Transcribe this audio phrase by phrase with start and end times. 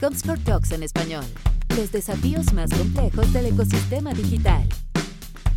[0.00, 1.24] Comscore Talks en español.
[1.76, 4.66] Los desafíos más complejos del ecosistema digital.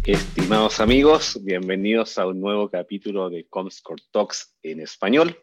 [0.06, 5.38] Estimados amigos, bienvenidos a un nuevo capítulo de Comscore Talks en español,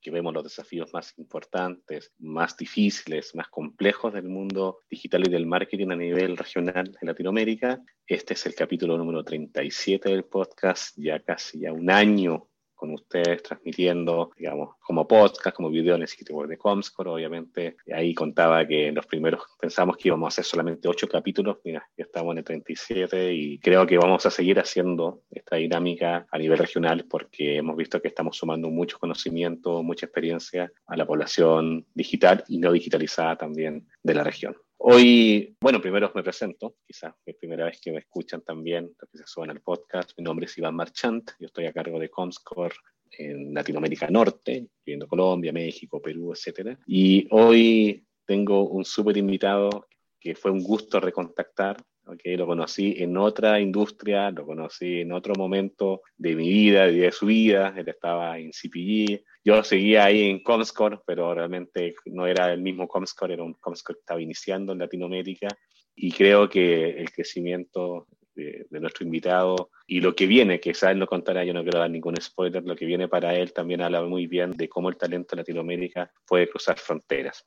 [0.00, 5.46] que vemos los desafíos más importantes, más difíciles, más complejos del mundo digital y del
[5.46, 7.82] marketing a nivel regional en Latinoamérica.
[8.06, 12.48] Este es el capítulo número 37 del podcast, ya casi ya un año
[12.78, 17.76] con ustedes transmitiendo, digamos, como podcast, como video en el sitio web de Comscore, obviamente.
[17.92, 22.04] Ahí contaba que los primeros pensamos que íbamos a hacer solamente ocho capítulos, mira, ya
[22.04, 26.58] estamos en el 37 y creo que vamos a seguir haciendo esta dinámica a nivel
[26.58, 32.44] regional porque hemos visto que estamos sumando mucho conocimiento, mucha experiencia a la población digital
[32.46, 34.56] y no digitalizada también de la región.
[34.80, 39.26] Hoy, bueno, primero me presento, quizás es primera vez que me escuchan también, que se
[39.26, 40.12] suban al podcast.
[40.16, 42.76] Mi nombre es Iván Marchant, yo estoy a cargo de Comscore
[43.10, 46.78] en Latinoamérica Norte, viviendo Colombia, México, Perú, etc.
[46.86, 49.88] Y hoy tengo un súper invitado
[50.20, 51.76] que fue un gusto recontactar,
[52.08, 57.12] okay, lo conocí en otra industria, lo conocí en otro momento de mi vida, de
[57.12, 62.52] su vida, él estaba en CPG, yo seguía ahí en Comscore, pero realmente no era
[62.52, 65.48] el mismo Comscore, era un Comscore que estaba iniciando en Latinoamérica.
[65.94, 68.06] Y creo que el crecimiento
[68.38, 71.90] de, nuestro invitado y lo que viene, que él no contará, yo no quiero dar
[71.90, 75.34] ningún spoiler, lo que viene para él también habla muy bien de cómo el talento
[75.34, 77.46] en Latinoamérica puede cruzar fronteras.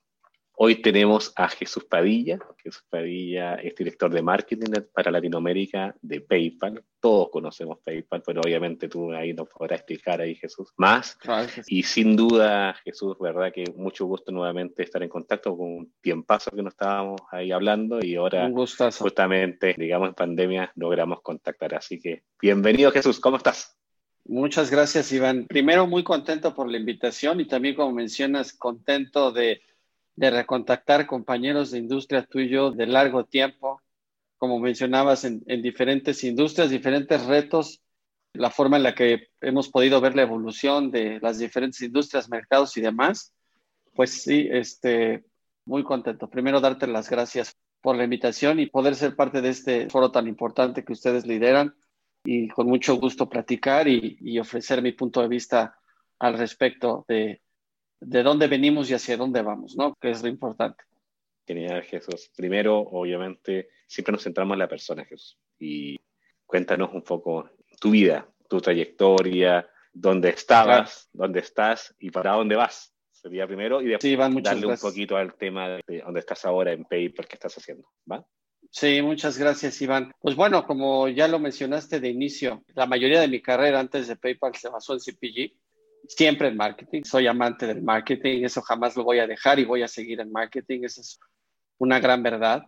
[0.63, 2.37] Hoy tenemos a Jesús Padilla.
[2.61, 6.83] Jesús Padilla es director de marketing para Latinoamérica de PayPal.
[6.99, 11.17] Todos conocemos PayPal, pero obviamente tú ahí nos podrás explicar ahí, Jesús, más.
[11.65, 16.51] Y sin duda, Jesús, verdad que mucho gusto nuevamente estar en contacto con un tiempazo
[16.51, 18.47] que nos estábamos ahí hablando y ahora
[18.99, 21.73] justamente, digamos, en pandemia logramos contactar.
[21.73, 23.75] Así que bienvenido, Jesús, ¿cómo estás?
[24.25, 25.47] Muchas gracias, Iván.
[25.47, 29.63] Primero, muy contento por la invitación y también, como mencionas, contento de
[30.15, 33.81] de recontactar compañeros de industria tuyo de largo tiempo,
[34.37, 37.81] como mencionabas, en, diferentes industrias, diferentes retos,
[38.33, 42.75] la forma en la que hemos podido ver la evolución de las diferentes industrias, mercados
[42.77, 43.33] y demás,
[43.94, 45.23] pues sí, este,
[45.66, 46.29] muy contento.
[46.29, 50.27] Primero, darte las gracias por la invitación y poder ser parte de este foro tan
[50.27, 51.75] importante que ustedes lideran
[52.23, 55.77] y con mucho gusto platicar y ofrecer mi punto de vista
[56.19, 57.41] al respecto de,
[58.01, 59.95] de dónde venimos y hacia dónde vamos, ¿no?
[59.95, 60.84] Que es lo importante.
[61.45, 62.31] Genial, Jesús.
[62.35, 65.38] Primero, obviamente, siempre nos centramos en la persona, Jesús.
[65.59, 66.00] Y
[66.45, 72.94] cuéntanos un poco tu vida, tu trayectoria, dónde estabas, dónde estás y para dónde vas.
[73.12, 77.28] Sería primero y después darle un poquito al tema de dónde estás ahora en PayPal,
[77.28, 78.25] qué estás haciendo, ¿va?
[78.72, 80.12] Sí, muchas gracias, Iván.
[80.19, 84.16] Pues bueno, como ya lo mencionaste de inicio, la mayoría de mi carrera antes de
[84.16, 85.53] PayPal se basó en CPG
[86.07, 87.03] siempre en marketing.
[87.03, 90.31] Soy amante del marketing, eso jamás lo voy a dejar y voy a seguir en
[90.31, 91.19] marketing, esa es
[91.78, 92.63] una gran verdad.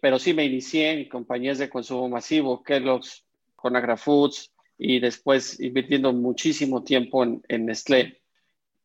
[0.00, 3.24] Pero sí me inicié en compañías de consumo masivo, Kellogg's,
[3.56, 8.20] Conagra Foods y después invirtiendo muchísimo tiempo en, en Nestlé.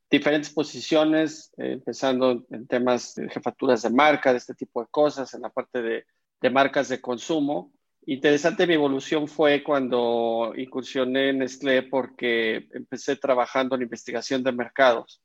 [0.10, 5.34] Diferentes posiciones, eh, empezando en temas de jefaturas de marca, de este tipo de cosas,
[5.34, 6.06] en la parte de,
[6.42, 7.72] de marcas de consumo
[8.12, 15.22] Interesante mi evolución fue cuando incursioné en Nestlé porque empecé trabajando en investigación de mercados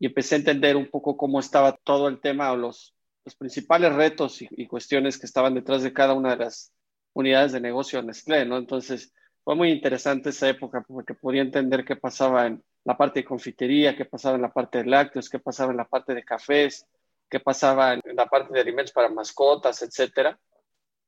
[0.00, 2.92] y empecé a entender un poco cómo estaba todo el tema o los,
[3.24, 6.72] los principales retos y, cuestiones que estaban detrás de cada una de las
[7.12, 8.58] unidades de negocio de Nestlé, ¿no?
[8.58, 9.14] Entonces
[9.44, 13.96] fue muy interesante esa época porque podía entender qué pasaba en la parte de confitería,
[13.96, 16.84] qué pasaba en la parte de lácteos, qué pasaba en la parte de cafés,
[17.30, 20.36] qué pasaba en la parte de alimentos para mascotas, etcétera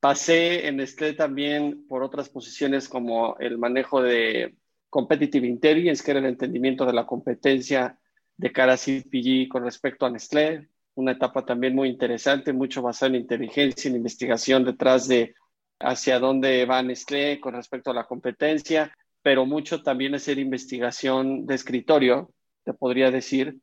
[0.00, 4.56] Pasé en Nestlé también por otras posiciones como el manejo de
[4.90, 7.98] Competitive Intelligence, que era el entendimiento de la competencia
[8.36, 10.68] de cara a CPG con respecto a Nestlé.
[10.94, 15.34] Una etapa también muy interesante, mucho basada en inteligencia, en investigación detrás de
[15.80, 21.54] hacia dónde va Nestlé con respecto a la competencia, pero mucho también hacer investigación de
[21.54, 22.32] escritorio,
[22.64, 23.58] te podría decir,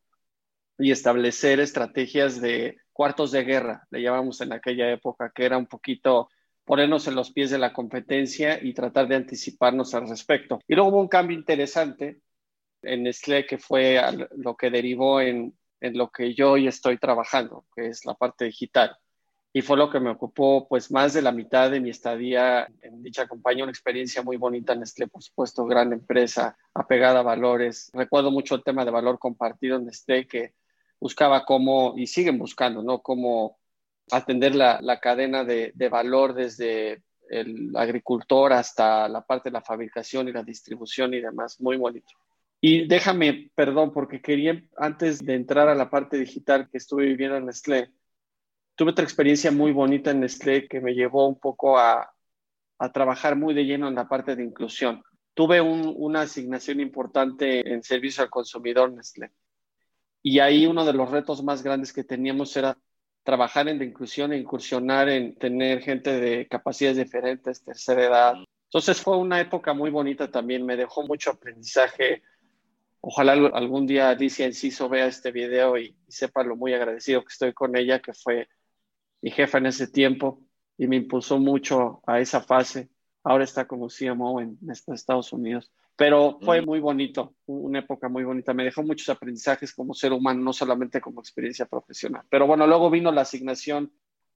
[0.77, 5.67] y establecer estrategias de cuartos de guerra, le llamamos en aquella época, que era un
[5.67, 6.29] poquito
[6.65, 10.59] ponernos en los pies de la competencia y tratar de anticiparnos al respecto.
[10.67, 12.21] Y luego hubo un cambio interesante
[12.81, 13.99] en Nestlé que fue
[14.37, 18.45] lo que derivó en, en lo que yo hoy estoy trabajando, que es la parte
[18.45, 18.97] digital.
[19.55, 23.03] Y fue lo que me ocupó pues más de la mitad de mi estadía en
[23.03, 27.91] dicha compañía, una experiencia muy bonita en Nestlé, por supuesto, gran empresa, apegada a valores.
[27.93, 30.55] Recuerdo mucho el tema de valor compartido en Nestlé, que
[30.99, 33.03] buscaba cómo, y siguen buscando, ¿no?
[33.03, 33.59] Cómo
[34.11, 39.61] atender la, la cadena de, de, valor desde el agricultor hasta la parte de la
[39.61, 41.59] fabricación y la distribución y demás.
[41.61, 42.13] Muy bonito.
[42.61, 47.35] Y déjame, perdón, porque quería, antes de entrar a la parte digital que estuve viviendo
[47.35, 47.91] en Nestlé,
[48.75, 52.13] tuve otra experiencia muy bonita en Nestlé que me llevó un poco a,
[52.77, 55.03] a trabajar muy de lleno en la parte de inclusión.
[55.33, 59.31] Tuve una asignación importante en servicio al consumidor Nestlé.
[60.21, 62.77] Y ahí uno de los retos más grandes que teníamos era
[63.23, 68.35] trabajar en la inclusión e incursionar en tener gente de capacidades diferentes, tercera edad.
[68.65, 72.21] Entonces fue una época muy bonita también, me dejó mucho aprendizaje
[73.05, 77.51] Ojalá algún día Alicia Enciso vea este video y, sepa lo muy agradecido que estoy
[77.51, 78.47] con ella, que fue
[79.21, 80.41] mi jefa en ese tiempo
[80.77, 82.89] y me impulsó mucho a esa fase.
[83.21, 85.69] Ahora está como CMO en, Estados Unidos.
[85.95, 88.53] Pero fue muy bonito, una época muy bonita.
[88.53, 92.23] Me dejó muchos aprendizajes como ser humano, no solamente como experiencia profesional.
[92.29, 93.91] Pero bueno, luego vino la asignación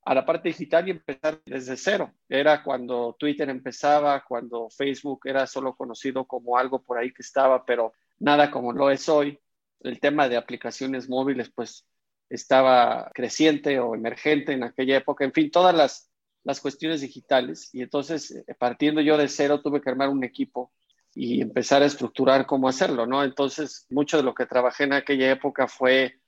[0.06, 2.14] a la parte digital y empezar desde cero.
[2.30, 7.66] Era cuando Twitter empezaba, cuando Facebook era solo conocido como algo por ahí que estaba,
[7.66, 9.40] pero nada como lo es hoy.
[9.82, 11.86] El tema de aplicaciones móviles, pues,
[12.30, 15.26] estaba creciente o emergente en aquella época.
[15.26, 16.12] En fin, todas las,
[16.44, 17.70] las cuestiones digitales.
[17.74, 20.72] Y entonces, eh, partiendo yo de cero, tuve que armar un equipo
[21.20, 23.24] y empezar a estructurar cómo hacerlo, ¿no?
[23.24, 26.20] Entonces, mucho de lo que trabajé en aquella época fue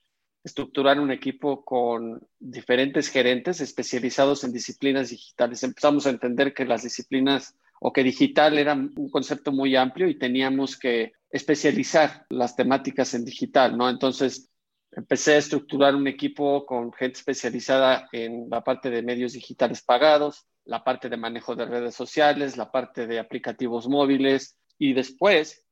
[0.44, 5.62] estructurar un equipo con diferentes gerentes especializados en disciplinas digitales.
[5.62, 10.18] Empezamos a entender que las disciplinas o que digital era un concepto muy amplio y
[10.18, 13.92] teníamos que especializar las temáticas en digital, ¿no?
[13.92, 14.50] Entonces,
[14.92, 20.48] empecé a estructurar un equipo con gente especializada en la parte de medios digitales pagados,
[20.66, 25.64] la parte de manejo de redes sociales, la parte de aplicativos móviles y después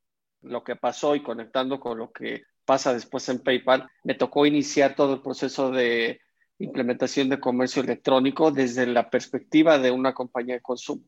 [0.42, 4.94] lo que pasó y conectando con lo que pasa después en PayPal, me tocó iniciar
[4.94, 6.20] todo el proceso de
[6.58, 11.02] implementación de comercio electrónico desde la perspectiva de una compañía de consumo.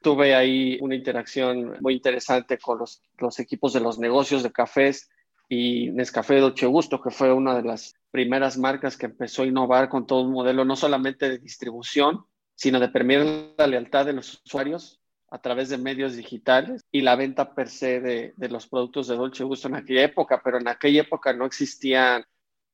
[0.00, 3.02] Tuve ahí una interacción muy interesante con los,
[3.38, 5.10] equipos de los negocios de cafés
[5.48, 9.88] y Nescafé Dolce Gusto, que fue una de las primeras marcas que empezó a innovar
[9.88, 14.42] con todo un modelo no solamente de distribución, sino de permitir la lealtad de los
[14.44, 15.01] usuarios
[15.32, 19.16] a través de medios digitales y la venta per se de, de, los productos de
[19.16, 22.22] Dolce Gusto en aquella época, pero en aquella época no existían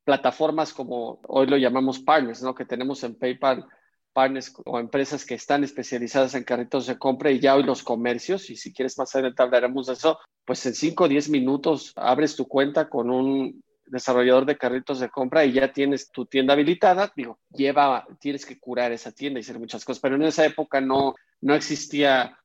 [0.02, 2.56] plataformas como hoy lo llamamos partners, ¿no?
[2.56, 3.64] que tenemos en PayPal
[4.12, 8.50] partners o empresas que están especializadas en carritos de compra y ya hoy los comercios,
[8.50, 12.34] y si quieres más adelante hablaremos de eso, pues en 5 o 10 minutos abres
[12.34, 17.12] tu cuenta con un desarrollador de carritos de compra y ya tienes tu tienda habilitada,
[17.14, 20.80] digo, lleva, tienes que curar esa tienda y hacer muchas cosas, pero en esa época
[20.80, 22.37] no, no existía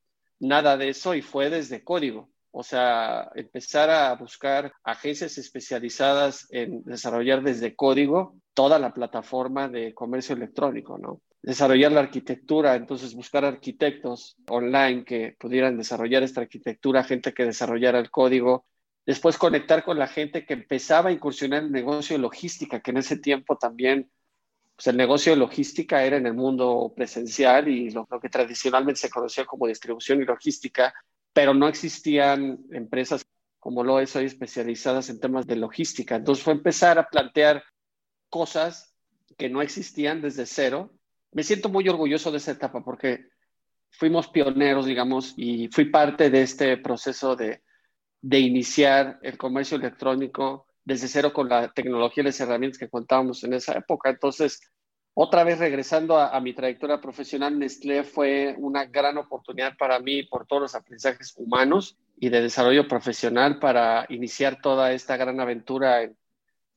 [0.43, 2.29] nada de eso y fue desde código.
[2.51, 9.93] O sea, empezar a buscar agencias especializadas en desarrollar desde código toda la plataforma de
[9.93, 11.21] comercio electrónico, ¿no?
[11.43, 17.99] desarrollar la arquitectura, entonces buscar arquitectos online que pudieran desarrollar esta arquitectura, gente que desarrollara
[17.99, 18.65] el código,
[19.05, 22.91] después conectar con la gente que empezaba a incursionar en el negocio de logística, que
[22.91, 24.09] en ese tiempo también,
[24.75, 29.09] pues el negocio de logística era en el mundo presencial y lo, que tradicionalmente se
[29.09, 30.93] conocía como distribución y logística,
[31.31, 33.25] pero no existían empresas
[33.59, 36.15] como lo es hoy especializadas en temas de logística.
[36.15, 37.63] Entonces fue empezar a plantear
[38.29, 38.93] cosas
[39.37, 40.91] que no existían desde cero
[41.33, 43.27] me siento muy orgulloso de esa etapa porque
[43.89, 47.63] fuimos pioneros, digamos, y fui parte de este proceso de,
[48.21, 53.43] de iniciar el comercio electrónico desde cero con la tecnología y las herramientas que contábamos
[53.43, 54.09] en esa época.
[54.09, 54.61] Entonces,
[55.15, 60.47] otra vez regresando a, mi trayectoria profesional, Nestlé fue una gran oportunidad para mí por
[60.47, 66.17] todos los aprendizajes humanos y de desarrollo profesional para iniciar toda esta gran aventura en,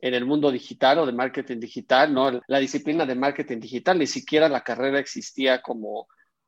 [0.00, 2.42] en el mundo digital o de marketing digital, ¿no?
[2.46, 6.06] La disciplina de marketing digital, ni siquiera la carrera existía como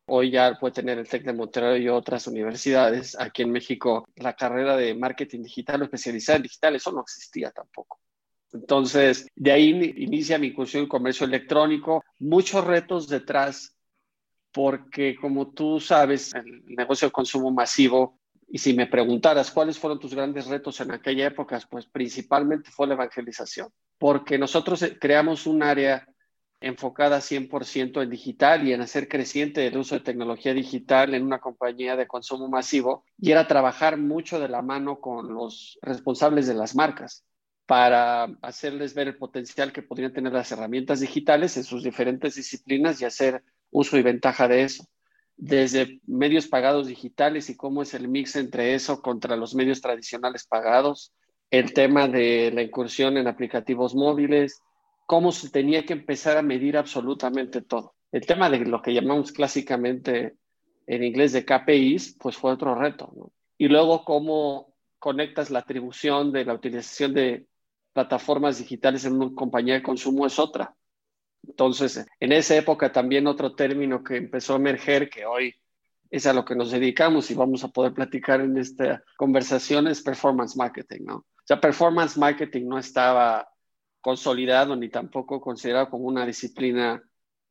[0.09, 3.17] hoy ya puede tener el TEC de Monterrey y otras universidades.
[3.19, 7.50] Aquí en México, la carrera de marketing digital o especializada en digital, eso no existía
[7.50, 8.00] tampoco.
[8.53, 13.77] Entonces, de ahí inicia mi incursión en comercio electrónico, muchos retos detrás,
[14.53, 18.19] porque como tú sabes, el negocio de consumo masivo
[18.50, 22.87] y si me preguntaras cuáles fueron tus grandes retos en aquella época, pues principalmente fue
[22.87, 26.07] la evangelización, porque nosotros eh, creamos un área
[26.61, 31.38] enfocada 100% en digital y en hacer creciente el uso de tecnología digital en una
[31.38, 36.55] compañía de consumo masivo y era trabajar mucho de la mano con los responsables de
[36.55, 37.25] las marcas
[37.67, 43.00] para hacerles ver el potencial que podrían tener las herramientas digitales en sus diferentes disciplinas
[43.00, 44.88] y hacer uso y ventaja de eso.
[45.37, 50.47] Desde medios pagados digitales y cómo es el mix entre eso contra los medios tradicionales
[50.47, 51.12] pagados,
[51.50, 54.62] el tema de la incursión en aplicativos móviles,
[55.09, 57.95] cómo se tenía que empezar a medir absolutamente todo.
[58.12, 60.37] El tema de lo que llamamos clásicamente
[60.87, 63.33] en inglés de KPIs, pues fue otro reto.
[63.57, 67.47] Y luego cómo conectas la atribución de la utilización de
[67.95, 70.77] plataformas digitales en una compañía de consumo es otra.
[71.43, 75.55] Entonces, en esa época también otro término que empezó a emerger, que hoy
[76.11, 80.03] es a lo que nos dedicamos y vamos a poder platicar en esta conversación, es
[80.03, 81.17] performance marketing, ¿no?
[81.17, 83.49] O sea, performance marketing no estaba
[84.00, 87.02] consolidado ni tampoco considerado como una disciplina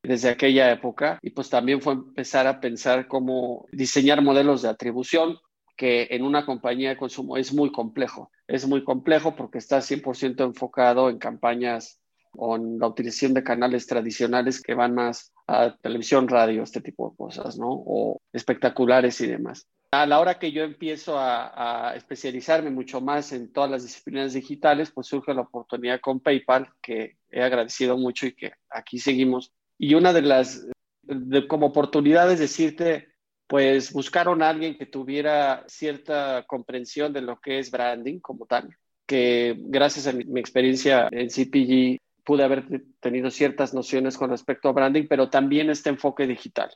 [0.04, 5.38] desde aquella época y pues también fue empezar a pensar cómo diseñar modelos de atribución
[5.75, 8.32] que en una compañía de consumo es muy complejo.
[8.48, 12.01] Es muy complejo porque está 100% enfocado en campañas
[12.34, 17.10] o en la utilización de canales tradicionales que van más a televisión, radio, este tipo
[17.10, 17.70] de cosas, ¿no?
[17.70, 19.68] O espectaculares y demás.
[19.91, 24.91] A la hora que yo empiezo a, especializarme mucho más en todas las disciplinas digitales,
[24.91, 29.53] pues surge la oportunidad con PayPal, que he agradecido mucho y que aquí seguimos.
[29.77, 30.67] Y una de las,
[31.03, 33.08] de, como oportunidades, decirte,
[33.48, 38.75] pues buscaron a alguien que tuviera cierta comprensión de lo que es branding como tal,
[39.06, 42.65] que gracias a mi experiencia en CPG pude haber
[43.00, 46.70] tenido ciertas nociones con respecto a branding, pero también este enfoque digital.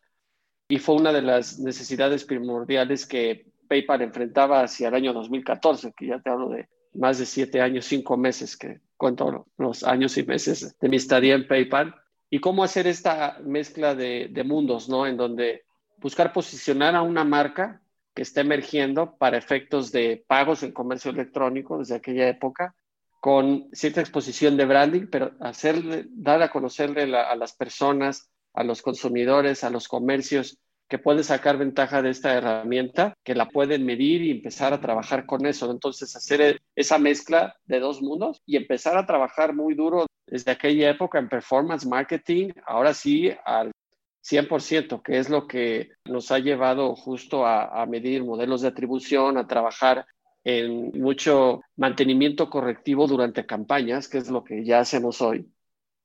[0.71, 6.07] Y fue una de las necesidades primordiales que PayPal enfrentaba hacia el año 2014, que
[6.07, 10.23] ya te hablo de más de siete años, cinco meses, que cuento los años y
[10.23, 11.93] meses de mi estadía en PayPal,
[12.29, 15.05] y cómo hacer esta mezcla de, mundos, ¿no?
[15.05, 15.65] En donde
[15.97, 17.81] buscar posicionar a una marca
[18.15, 22.75] que está emergiendo para efectos de pagos en comercio electrónico desde aquella época,
[23.19, 28.81] con cierta exposición de branding, pero hacerle, dar a conocerle a las personas, a los
[28.81, 30.57] consumidores, a los comercios,
[30.91, 35.25] que pueden sacar ventaja de esta herramienta, que la pueden medir y empezar a trabajar
[35.25, 35.71] con eso.
[35.71, 40.89] Entonces, hacer esa mezcla de dos mundos y empezar a trabajar muy duro desde aquella
[40.89, 43.71] época en performance marketing, ahora sí al
[44.21, 49.47] 100%, que es lo que nos ha llevado justo a, medir modelos de atribución, a
[49.47, 50.05] trabajar
[50.43, 55.49] en mucho mantenimiento correctivo durante campañas, que es lo que ya hacemos hoy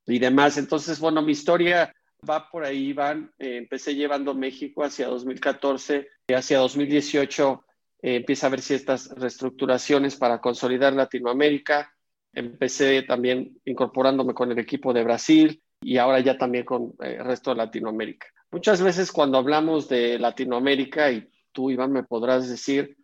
[0.07, 0.59] y demás.
[0.59, 1.93] Entonces, bueno, mi historia
[2.29, 3.33] va por ahí, Iván.
[3.39, 7.65] Eh, empecé llevando México hacia 2014, y hacia 2018
[8.03, 11.93] eh, empieza a haber ciertas reestructuraciones para consolidar Latinoamérica.
[12.33, 17.25] Empecé también incorporándome con el equipo de Brasil y ahora ya también con eh, el
[17.25, 18.27] resto de Latinoamérica.
[18.51, 22.97] Muchas veces cuando hablamos de Latinoamérica, y tú, Iván, me podrás decir,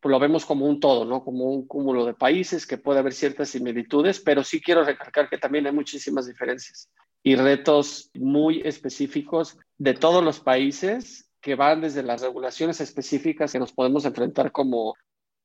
[0.00, 1.24] pues lo vemos como un todo, ¿no?
[1.24, 5.38] Como un cúmulo de países que puede haber ciertas similitudes, pero sí quiero recalcar que
[5.38, 6.88] también hay muchísimas diferencias
[7.22, 13.58] y retos muy específicos de todos los países que van desde las regulaciones específicas que
[13.58, 14.94] nos podemos enfrentar como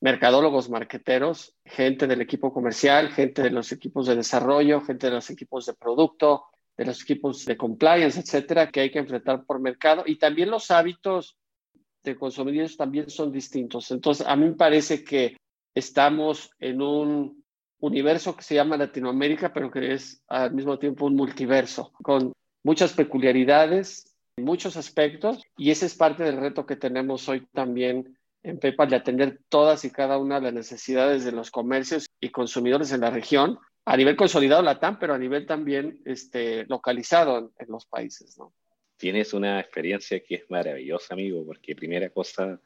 [0.02, 5.30] mercadólogos, marqueteros, gente del equipo comercial, gente de los equipos de desarrollo, gente de los
[5.30, 10.04] equipos de producto, de los equipos de compliance, etcétera, que hay que enfrentar por mercado
[10.06, 11.38] y también los hábitos
[12.04, 13.92] de consumidores también son distintos.
[13.92, 15.38] Entonces, a mí me parece que
[15.74, 17.43] estamos en un
[17.86, 22.32] universo que se llama Latinoamérica, pero que es al mismo tiempo un multiverso, con
[22.64, 28.58] muchas peculiaridades, muchos aspectos, y ese es parte del reto que tenemos hoy también en
[28.58, 32.94] PayPal de atender todas y cada una de las necesidades de los comercios y consumidores
[32.94, 37.86] en la región, a nivel consolidado LATAM, pero a nivel también este, localizado en, los
[37.86, 38.54] países, ¿no?
[38.96, 42.62] tienes una experiencia que es maravillosa, amigo, porque primera cosa,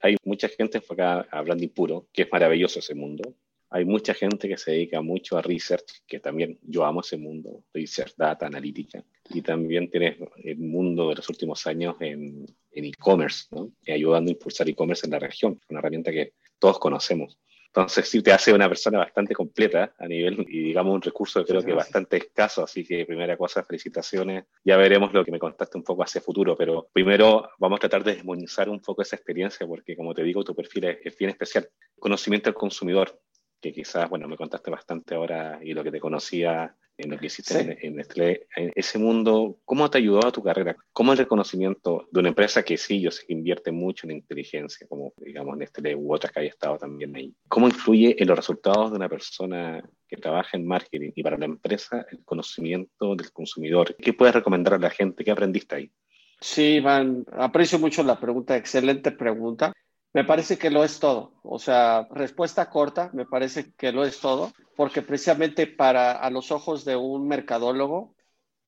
[0.00, 3.34] hay mucha gente enfocada a branding puro, que es maravilloso ese mundo.
[3.72, 7.64] Hay mucha gente que se dedica mucho a research, que también yo amo ese mundo,
[7.72, 9.02] research, data, analítica.
[9.30, 13.72] Y también tienes el mundo de los últimos años en e-commerce, ¿no?
[13.88, 17.38] ayudando a impulsar e-commerce en la región, una herramienta que todos conocemos.
[17.74, 21.62] Entonces sí te hace una persona bastante completa a nivel y digamos un recurso creo
[21.62, 24.44] que bastante escaso, así que primera cosa, felicitaciones.
[24.62, 28.04] Ya veremos lo que me contaste un poco hacia futuro, pero primero vamos a tratar
[28.04, 31.30] de desmonizar un poco esa experiencia porque como te digo, tu perfil es, es bien
[31.30, 31.66] especial.
[31.98, 33.18] Conocimiento del consumidor,
[33.62, 37.26] que quizás, bueno, me contaste bastante ahora y lo que te conocía en lo que
[37.26, 37.86] hiciste sí.
[37.86, 40.76] en, Nestlé, en ese mundo, ¿cómo te ayudó a tu carrera?
[40.92, 44.86] ¿Cómo el reconocimiento de una empresa que sí, yo sé que invierte mucho en inteligencia,
[44.88, 47.34] como digamos Nestlé u otras que haya estado también ahí?
[47.48, 51.46] ¿Cómo influye en los resultados de una persona que trabaja en marketing y para la
[51.46, 53.96] empresa el conocimiento del consumidor?
[53.96, 55.24] ¿Qué puedes recomendar a la gente?
[55.24, 55.92] ¿Qué aprendiste ahí?
[56.40, 59.72] Sí, Iván, aprecio mucho la pregunta, excelente pregunta.
[60.14, 61.32] Me parece que lo es todo.
[61.42, 66.50] O sea, respuesta corta, me parece que lo es todo, porque precisamente para a los
[66.50, 68.14] ojos de un mercadólogo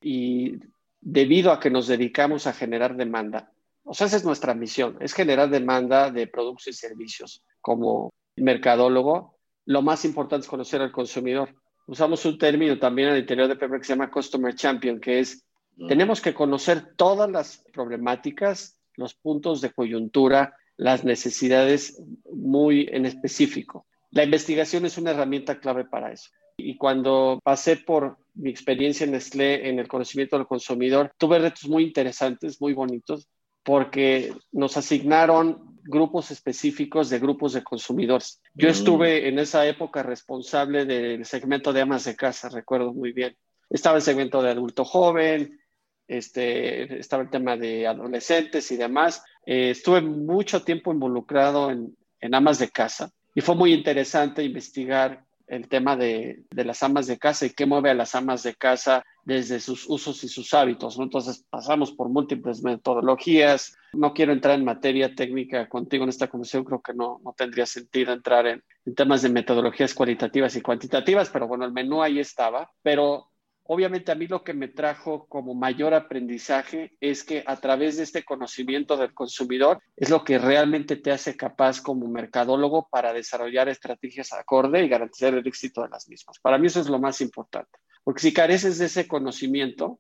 [0.00, 0.58] y
[1.00, 3.52] debido a que nos dedicamos a generar demanda,
[3.84, 7.44] o sea, esa es nuestra misión, es generar demanda de productos y servicios.
[7.60, 9.36] Como mercadólogo,
[9.66, 11.54] lo más importante es conocer al consumidor.
[11.86, 15.44] Usamos un término también al interior de Pepper que se llama Customer Champion, que es,
[15.76, 15.88] mm.
[15.88, 23.86] tenemos que conocer todas las problemáticas, los puntos de coyuntura, las necesidades muy en específico.
[24.10, 26.30] La investigación es una herramienta clave para eso.
[26.56, 31.68] Y cuando pasé por mi experiencia en Nestlé en el conocimiento del consumidor, tuve retos
[31.68, 33.28] muy interesantes, muy bonitos,
[33.64, 38.40] porque nos asignaron grupos específicos de grupos de consumidores.
[38.54, 38.70] Yo mm.
[38.70, 43.36] estuve en esa época responsable del segmento de amas de casa, recuerdo muy bien.
[43.68, 45.58] Estaba el segmento de adulto joven,
[46.06, 49.24] este, estaba el tema de adolescentes y demás.
[49.46, 51.96] Eh, estuve mucho tiempo involucrado en,
[52.32, 57.44] amas de casa y fue muy interesante investigar el tema de, las amas de casa
[57.44, 60.96] y qué mueve a las amas de casa desde sus usos y sus hábitos.
[60.96, 61.04] ¿no?
[61.04, 63.76] Entonces pasamos por múltiples metodologías.
[63.92, 68.14] No quiero entrar en materia técnica contigo en esta conversación, creo que no, tendría sentido
[68.14, 72.70] entrar en, en temas de metodologías cualitativas y cuantitativas, pero bueno, el menú ahí estaba.
[72.82, 73.30] Pero
[73.66, 78.02] Obviamente a mí lo que me trajo como mayor aprendizaje es que a través de
[78.02, 83.70] este conocimiento del consumidor es lo que realmente te hace capaz como mercadólogo para desarrollar
[83.70, 86.38] estrategias acorde y garantizar el éxito de las mismas.
[86.40, 89.98] Para mí eso es lo más importante, porque si careces de ese conocimiento,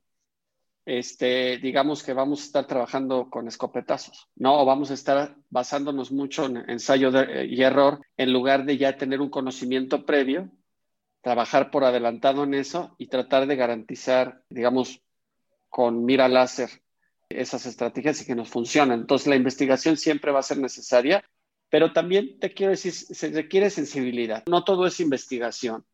[0.84, 4.60] este, digamos que vamos a estar trabajando con escopetazos, ¿no?
[4.60, 7.10] O vamos a estar basándonos mucho en ensayo
[7.44, 10.50] y error en lugar de ya tener un conocimiento previo
[11.24, 15.00] trabajar por adelantado en eso y tratar de garantizar, digamos,
[15.70, 16.68] con mira láser
[17.30, 19.00] esas estrategias y que nos funcionen.
[19.00, 21.24] Entonces, la investigación siempre va a ser necesaria,
[21.70, 24.44] pero también te quiero decir, se requiere sensibilidad.
[24.46, 25.86] No todo es investigación.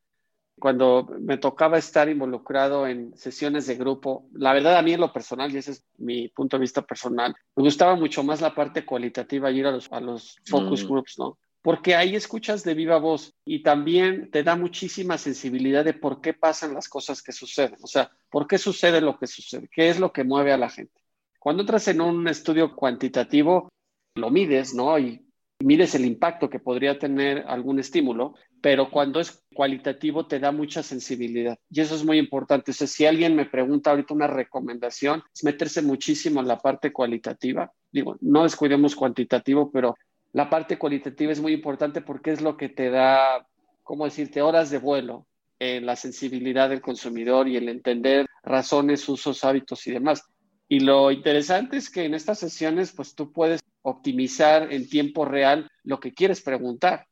[0.59, 5.13] Cuando me tocaba estar involucrado en sesiones de grupo, la verdad a mí en lo
[5.13, 8.85] personal, y ese es mi punto de vista personal, me gustaba mucho más la parte
[8.85, 10.89] cualitativa, ir a los, a los focus mm.
[10.89, 11.39] groups, ¿no?
[11.63, 16.33] Porque ahí escuchas de viva voz y también te da muchísima sensibilidad de por qué
[16.33, 20.01] pasan las cosas que suceden, o sea, por qué sucede lo que sucede, qué es
[20.01, 21.01] lo que mueve a la gente.
[21.39, 23.71] Cuando entras en un estudio cuantitativo,
[24.15, 24.99] lo mides, ¿no?
[24.99, 25.27] Y
[25.61, 30.83] mides el impacto que podría tener algún estímulo, pero cuando es cualitativo te da mucha
[30.83, 31.59] sensibilidad.
[31.71, 32.71] Y eso es muy importante.
[32.73, 36.93] O sea, si alguien me pregunta ahorita una recomendación, es meterse muchísimo en la parte
[36.93, 37.73] cualitativa.
[37.91, 39.97] Digo, no descuidemos cuantitativo, pero
[40.33, 43.47] la parte cualitativa es muy importante porque es lo que te da,
[43.83, 45.27] ¿cómo decirte?, horas de vuelo
[45.59, 50.25] en la sensibilidad del consumidor y el entender razones, usos, hábitos y demás.
[50.69, 55.71] Y lo interesante es que en estas sesiones, pues tú puedes optimizar en tiempo real
[55.83, 57.07] lo que quieres preguntar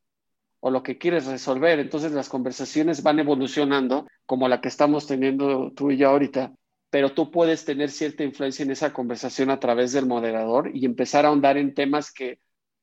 [0.61, 1.78] o lo que quieres resolver.
[1.78, 6.52] Entonces las conversaciones van evolucionando como la que estamos teniendo tú y yo ahorita,
[6.90, 11.24] pero tú puedes tener cierta influencia en esa conversación a través del moderador y empezar
[11.24, 12.38] a ahondar en temas que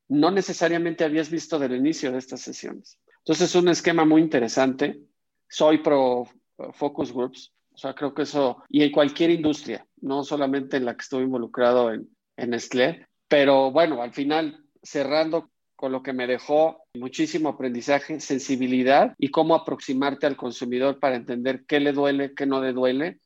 [0.08, 3.00] no necesariamente habías visto del inicio de estas sesiones.
[3.20, 5.00] Entonces es un esquema muy interesante.
[5.48, 6.28] Soy pro
[6.74, 10.96] focus groups, o sea, creo que eso, y en cualquier industria, no solamente en la
[10.96, 16.28] que estoy involucrado en, en Nestlé, pero bueno, al final, cerrando con lo que me
[16.28, 22.46] dejó muchísimo aprendizaje, sensibilidad y cómo aproximarte al consumidor para entender qué le duele, qué
[22.46, 23.20] no le duele.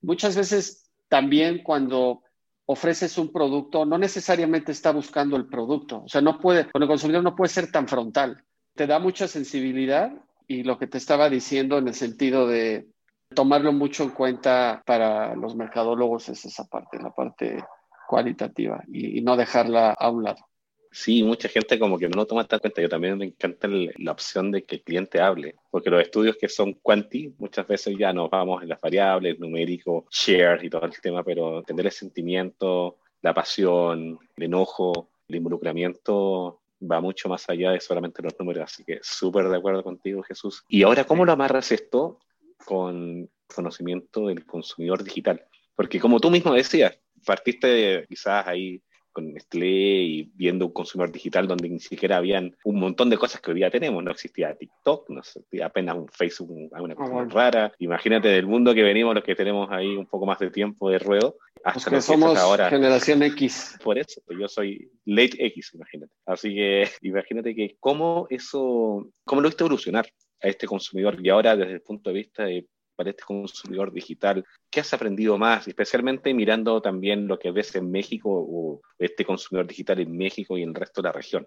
[0.00, 2.22] Muchas veces también cuando
[2.66, 6.02] ofreces un producto, no necesariamente está buscando el producto.
[6.04, 8.44] O sea, no puede, con el consumidor no puede ser tan frontal.
[8.74, 10.12] Te da mucha sensibilidad
[10.46, 12.88] y lo que te estaba diciendo en el sentido de
[13.34, 17.64] tomarlo mucho en cuenta para los mercadólogos es esa parte, la parte
[18.06, 20.44] cualitativa y, y no dejarla a un lado.
[20.92, 22.82] Sí, mucha gente como que no lo toma tan cuenta.
[22.82, 26.50] Yo también me encanta la opción de que el cliente hable, porque los estudios que
[26.50, 31.00] son quanti, muchas veces ya nos vamos en las variables, numérico, shares y todo el
[31.00, 37.70] tema, pero entender el sentimiento, la pasión, el enojo, el involucramiento va mucho más allá
[37.70, 38.64] de solamente los números.
[38.64, 40.62] Así que súper de acuerdo contigo, Jesús.
[40.68, 42.18] Y ahora, ¿cómo lo amarras esto
[42.66, 45.46] con conocimiento del consumidor digital?
[45.74, 51.46] Porque como tú mismo decías, partiste quizás ahí con Nestlé y viendo un consumidor digital
[51.46, 54.02] donde ni siquiera habían un montón de cosas que hoy día tenemos.
[54.02, 57.72] No existía TikTok, no existía apenas un Facebook, alguna cosa ah, rara.
[57.78, 60.98] Imagínate del mundo que venimos, los que tenemos ahí un poco más de tiempo de
[60.98, 62.70] ruedo, hasta que somos ahora.
[62.70, 63.78] generación X.
[63.84, 66.12] Por eso, yo soy late X, imagínate.
[66.26, 70.06] Así que imagínate que cómo eso, cómo lo viste evolucionar
[70.42, 74.44] a este consumidor y ahora desde el punto de vista de para este consumidor digital?
[74.70, 79.66] ¿Qué has aprendido más, especialmente mirando también lo que ves en México o este consumidor
[79.66, 81.46] digital en México y en el resto de la región?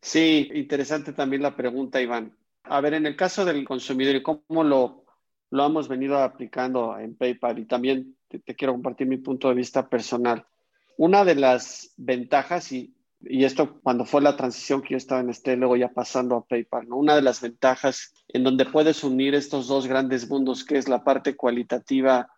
[0.00, 2.36] Sí, interesante también la pregunta, Iván.
[2.64, 5.04] A ver, en el caso del consumidor y cómo lo,
[5.50, 9.54] lo hemos venido aplicando en PayPal y también te, te quiero compartir mi punto de
[9.54, 10.46] vista personal.
[10.98, 12.95] Una de las ventajas, y
[13.28, 16.44] y esto cuando fue la transición que yo estaba en este, luego ya pasando a
[16.44, 16.96] PayPal, ¿no?
[16.96, 21.04] Una de las ventajas en donde puedes unir estos dos grandes mundos, que es la
[21.04, 22.28] parte cualitativa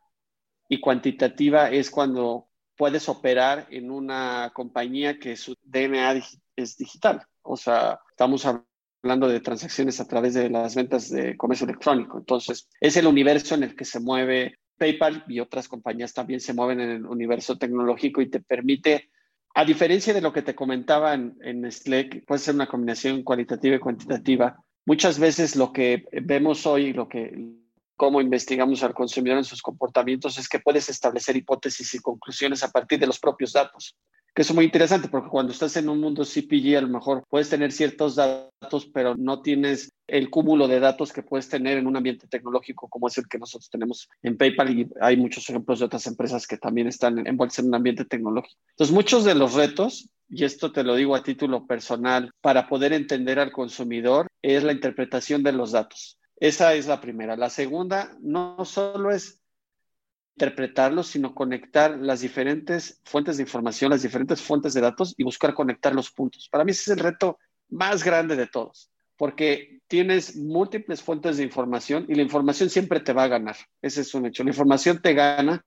[0.69, 6.23] y cuantitativa, es cuando puedes operar en una compañía que su DNA
[6.57, 7.23] es digital.
[7.43, 8.47] O sea, estamos
[9.03, 12.19] hablando de transacciones a través de las ventas de comercio electrónico.
[12.19, 16.55] Entonces, es el universo en el que se mueve PayPal y otras compañías también se
[16.55, 19.11] mueven en el universo tecnológico y te permite,
[19.59, 23.81] a diferencia de lo que te comentaba en, Slack, puede ser una combinación cualitativa y
[23.81, 24.63] cuantitativa.
[24.87, 27.57] Muchas veces lo que vemos hoy, lo que
[27.99, 32.71] cómo investigamos al consumidor en sus comportamientos es que puedes establecer hipótesis y conclusiones a
[32.71, 33.97] partir de los propios datos.
[34.33, 37.49] Que es muy interesante porque cuando estás en un mundo CPG a lo mejor puedes
[37.51, 41.97] tener ciertos datos, pero no tienes el cúmulo de datos que puedes tener en un
[41.97, 45.87] ambiente tecnológico como es el que nosotros tenemos en PayPal y hay muchos ejemplos de
[45.87, 48.55] otras empresas que también están envueltas en un ambiente tecnológico.
[48.71, 52.93] Entonces, muchos de los retos y esto te lo digo a título personal, para poder
[52.93, 56.19] entender al consumidor, es la interpretación de los datos.
[56.41, 57.37] Esa es la primera.
[57.37, 59.43] La segunda no solo es
[60.37, 65.53] interpretarlos, sino conectar las diferentes fuentes de información, las diferentes fuentes de datos y buscar
[65.53, 66.49] conectar los puntos.
[66.49, 67.39] Para mí ese es el reto
[67.71, 73.13] más grande de todos, porque tienes múltiples fuentes de información y la información siempre te
[73.13, 73.57] va a ganar.
[73.83, 74.45] Ese es un hecho.
[74.45, 75.65] La información te gana.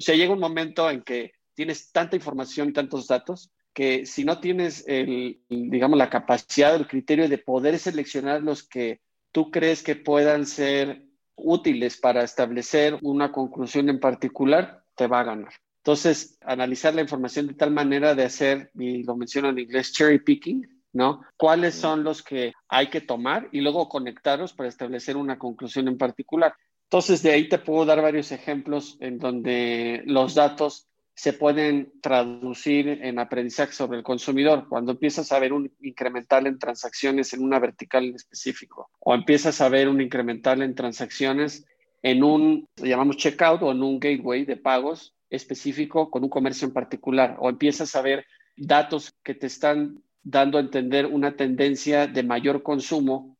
[0.00, 4.24] O sea, llega un momento en que tienes tanta información y tantos datos que si
[4.24, 9.00] no tienes el, digamos, la capacidad, el criterio de poder seleccionar los que
[9.32, 15.24] tú crees que puedan ser útiles para establecer una conclusión en particular, te va a
[15.24, 15.52] ganar.
[15.78, 20.20] Entonces, analizar la información de tal manera de hacer, y lo menciono en inglés, cherry
[20.20, 21.22] picking, ¿no?
[21.36, 25.98] ¿Cuáles son los que hay que tomar y luego conectarlos para establecer una conclusión en
[25.98, 26.54] particular?
[26.84, 32.88] Entonces, de ahí te puedo dar varios ejemplos en donde los datos se pueden traducir
[32.88, 34.66] en aprendizaje sobre el consumidor.
[34.68, 39.60] Cuando empiezas a ver un incremental en transacciones en una vertical en específico o empiezas
[39.60, 41.66] a ver un incremental en transacciones
[42.02, 46.74] en un, llamamos checkout o en un gateway de pagos específico con un comercio en
[46.74, 52.22] particular o empiezas a ver datos que te están dando a entender una tendencia de
[52.22, 53.36] mayor consumo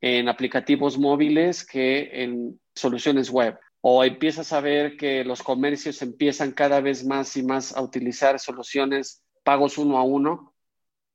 [0.00, 6.52] en aplicativos móviles que en soluciones web o empiezas a ver que los comercios empiezan
[6.52, 10.54] cada vez más y más a utilizar soluciones pagos uno a uno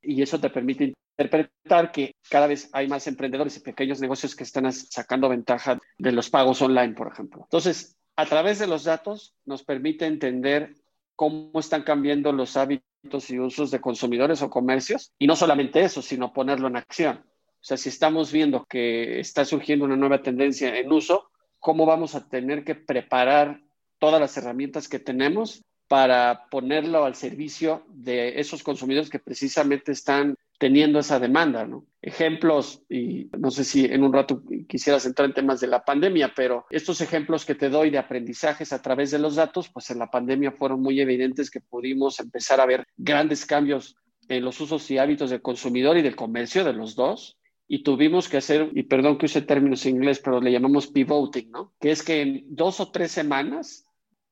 [0.03, 4.43] y eso te permite interpretar que cada vez hay más emprendedores y pequeños negocios que
[4.43, 7.41] están sacando ventaja de los pagos online, por ejemplo.
[7.41, 10.75] Entonces, a través de los datos nos permite entender
[11.15, 16.03] cómo están cambiando los hábitos y usos de consumidores o comercios y no solamente eso,
[16.03, 17.25] sino ponerlo en acción.
[17.25, 21.28] O sea, si estamos viendo que está surgiendo una nueva tendencia en uso,
[21.59, 23.61] cómo vamos a tener que preparar
[23.99, 30.35] todas las herramientas que tenemos para ponerlo al servicio de esos consumidores que precisamente están
[30.59, 31.85] teniendo esa demanda, ¿no?
[32.01, 36.33] Ejemplos, y no sé si en un rato quisieras entrar en temas de la pandemia,
[36.35, 39.99] pero estos ejemplos que te doy de aprendizajes a través de los datos, pues en
[39.99, 43.95] la pandemia fueron muy evidentes que pudimos empezar a ver grandes cambios
[44.27, 47.38] en los usos y hábitos del consumidor y del comercio de los dos,
[47.71, 51.51] y tuvimos que hacer, y perdón que use términos en inglés, pero le llamamos pivoting,
[51.51, 51.71] ¿no?
[51.79, 53.85] Que es que en dos o tres semanas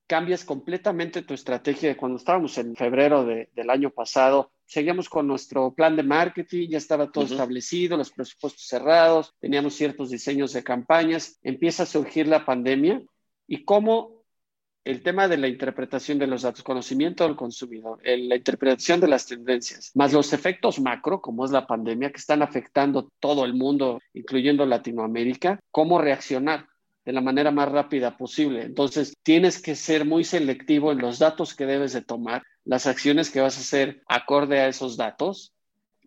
[0.07, 4.51] cambias completamente tu estrategia de cuando estábamos en febrero del año pasado.
[4.65, 10.09] Seguíamos con nuestro plan de marketing, ya estaba todo establecido, los presupuestos cerrados, teníamos ciertos
[10.09, 13.03] diseños de campañas, empieza a surgir la pandemia
[13.47, 14.16] y cómo
[14.87, 19.25] el tema de la interpretación de los datos, conocimiento del consumidor, la interpretación de las
[19.25, 23.99] tendencias, más los efectos macro, como es la pandemia, que están afectando todo el mundo,
[24.13, 26.67] incluyendo Latinoamérica, cómo reaccionar
[27.03, 28.63] de la manera más rápida posible.
[28.63, 33.29] Entonces, tienes que ser muy selectivo en los datos que debes de tomar, las acciones
[33.29, 35.53] que vas a hacer acorde a esos datos,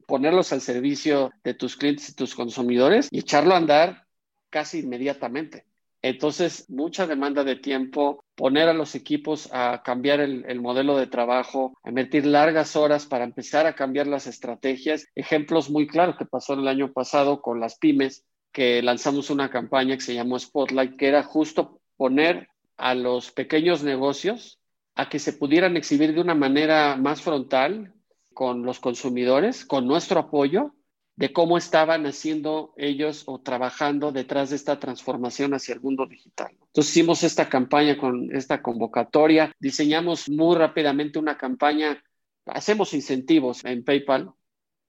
[0.06, 4.06] ponerlos al servicio de tus clientes y tus consumidores y echarlo a andar
[4.48, 5.66] casi inmediatamente.
[6.02, 11.74] Entonces, mucha demanda de tiempo, poner a los equipos a cambiar el, modelo de trabajo,
[11.82, 15.06] a invertir largas horas para empezar a cambiar las estrategias.
[15.14, 19.96] Ejemplos muy claros que pasó el año pasado con las pymes, que lanzamos una campaña
[19.96, 24.58] que se llamó Spotlight, que era justo poner a los pequeños negocios
[24.94, 27.92] a que se pudieran exhibir de una manera más frontal
[28.32, 30.74] con los consumidores, con nuestro apoyo
[31.20, 36.48] de cómo estaban haciendo ellos o trabajando detrás de esta transformación hacia el mundo digital.
[36.52, 42.02] Entonces hicimos esta campaña con esta convocatoria, diseñamos muy rápidamente una campaña,
[42.46, 44.32] hacemos incentivos en PayPal,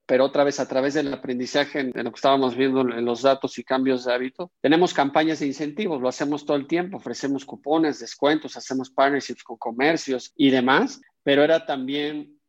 [0.06, 3.58] pero otra vez a través del aprendizaje en, lo que estábamos viendo en los datos
[3.58, 8.00] y cambios de hábito, tenemos campañas de incentivos, lo hacemos todo el tiempo, ofrecemos cupones,
[8.00, 12.40] descuentos, hacemos partnerships con comercios y demás, pero era también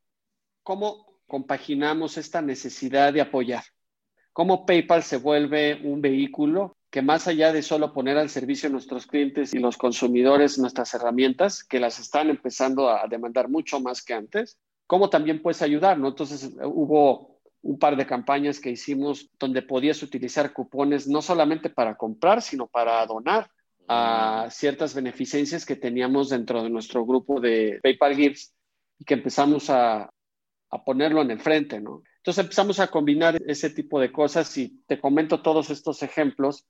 [0.63, 3.63] cómo compaginamos esta necesidad de apoyar.
[4.35, 8.73] Cómo PayPal se vuelve un vehículo que más allá de solo poner al servicio a
[8.73, 14.05] nuestros clientes y los consumidores nuestras herramientas, que las están empezando a demandar mucho más
[14.05, 16.09] que antes, cómo también puedes ayudar, ¿no?
[16.09, 21.97] Entonces hubo un par de campañas que hicimos donde podías utilizar cupones no solamente para
[21.97, 23.51] comprar, sino para donar
[23.89, 28.53] a ciertas beneficencias que teníamos dentro de nuestro grupo de PayPal Gifts
[28.99, 30.11] y que empezamos a,
[30.73, 32.03] a ponerlo en el frente, ¿no?
[32.17, 36.67] Entonces empezamos a combinar ese tipo de cosas y te comento todos estos ejemplos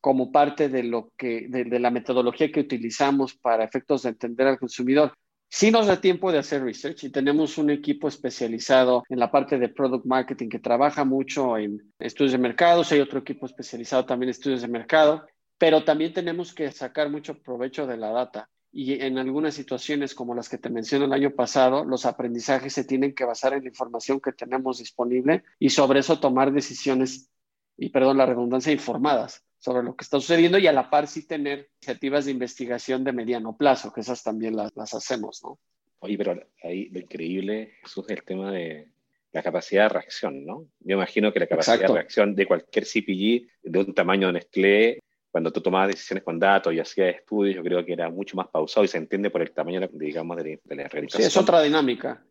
[0.00, 4.58] como parte de lo que, de, la metodología que utilizamos para efectos de entender al
[4.58, 5.12] consumidor.
[5.50, 9.58] Sí nos da tiempo de hacer research y tenemos un equipo especializado en la parte
[9.58, 14.28] de product marketing que trabaja mucho en estudios de mercados, hay otro equipo especializado también
[14.28, 15.26] en estudios de mercado,
[15.58, 18.48] pero también tenemos que sacar mucho provecho de la data.
[18.70, 22.84] Y en algunas situaciones como las que te mencioné el año pasado, los aprendizajes se
[22.84, 27.30] tienen que basar en la información que tenemos disponible y sobre eso tomar decisiones,
[27.76, 31.26] y perdón la redundancia, informadas sobre lo que está sucediendo y a la par sí
[31.26, 35.58] tener iniciativas de investigación de mediano plazo, que esas también las, las hacemos, ¿no?
[36.00, 38.88] Oye, pero ahí lo increíble es el tema de
[39.32, 40.68] la capacidad de reacción, ¿no?
[40.80, 45.00] Yo imagino que la capacidad de reacción de cualquier CPG de un tamaño de Nestlé,
[45.30, 48.48] cuando tú tomabas decisiones con datos y hacías estudios, yo creo que era mucho más
[48.48, 51.22] pausado y se entiende por el tamaño, digamos, de, de la organización.
[51.22, 52.24] Sí, es otra dinámica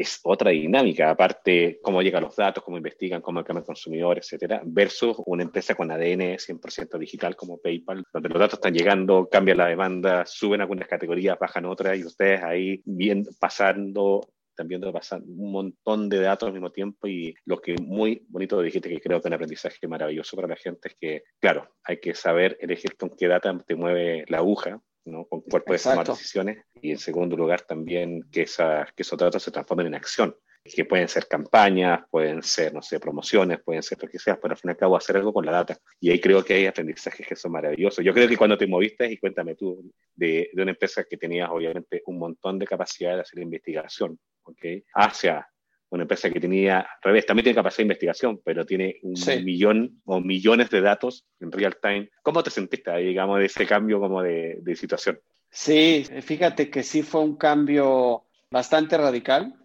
[0.00, 4.62] es otra dinámica, aparte cómo llegan los datos, cómo investigan, cómo cambia el consumidor, etcétera,
[4.64, 9.54] versus una empresa con ADN 100% digital como PayPal, donde los datos están llegando, cambia
[9.54, 15.52] la demanda, suben algunas categorías, bajan otras, y ustedes ahí viendo, pasando también pasar un
[15.52, 19.28] montón de datos al mismo tiempo y lo que muy bonito dijiste que creo que
[19.28, 23.10] es un aprendizaje maravilloso para la gente es que, claro, hay que saber elegir con
[23.10, 25.24] qué data te mueve la aguja ¿no?
[25.26, 26.64] con cuál puedes tomar decisiones.
[26.80, 30.84] Y en segundo lugar también que, esa, que esos datos se transformen en acción, que
[30.84, 34.58] pueden ser campañas, pueden ser, no sé, promociones, pueden ser lo que sea, pero al
[34.58, 35.78] fin y al cabo hacer algo con la data.
[36.00, 38.04] Y ahí creo que hay aprendizajes que son maravillosos.
[38.04, 41.48] Yo creo que cuando te moviste, y cuéntame tú, de, de una empresa que tenías
[41.50, 44.64] obviamente un montón de capacidad de hacer investigación, ¿ok?
[44.94, 45.48] Hacia
[45.90, 50.00] una empresa que tenía, al revés, también tiene capacidad de investigación, pero tiene un millón
[50.04, 52.10] o millones de datos en real time.
[52.22, 55.18] ¿Cómo te sentiste ahí, digamos, de ese cambio como de, de situación?
[55.50, 59.59] Sí, fíjate que sí fue un cambio bastante radical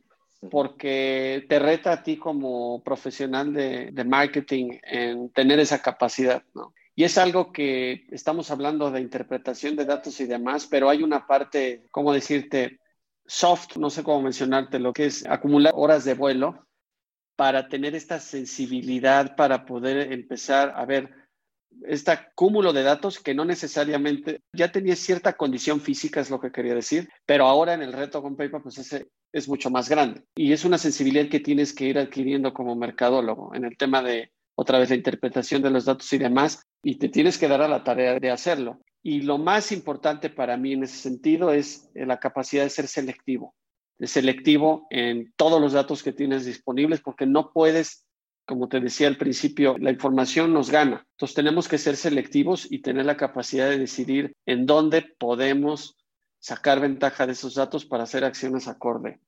[0.49, 6.73] porque te reta a ti como profesional de, marketing en tener esa capacidad, ¿no?
[6.95, 11.27] Y es algo que estamos hablando de interpretación de datos y demás, pero hay una
[11.27, 12.79] parte, ¿cómo decirte?
[13.25, 16.67] soft, no sé cómo mencionarte, lo que es acumular horas de vuelo
[17.35, 21.24] para tener esta sensibilidad para poder empezar a ver
[21.83, 26.51] este cúmulo de datos que no necesariamente ya tenía cierta condición física, es lo que
[26.51, 30.23] quería decir, pero ahora en el reto con PayPal, pues ese es mucho más grande.
[30.35, 34.31] Y es una sensibilidad que tienes que ir adquiriendo como mercadólogo en el tema de,
[34.55, 37.67] otra vez, la interpretación de los datos y demás, y te tienes que dar a
[37.67, 38.79] la tarea de hacerlo.
[39.03, 42.87] Y lo más importante para mí en ese sentido es eh, la capacidad de ser
[42.87, 43.53] selectivo,
[43.99, 48.04] de selectivo en todos los datos que tienes disponibles, porque no puedes,
[48.45, 51.05] como te decía al principio, la información nos gana.
[51.11, 55.97] Entonces tenemos que ser selectivos y tener la capacidad de decidir en dónde podemos
[56.39, 59.19] sacar ventaja de esos datos para hacer acciones acorde.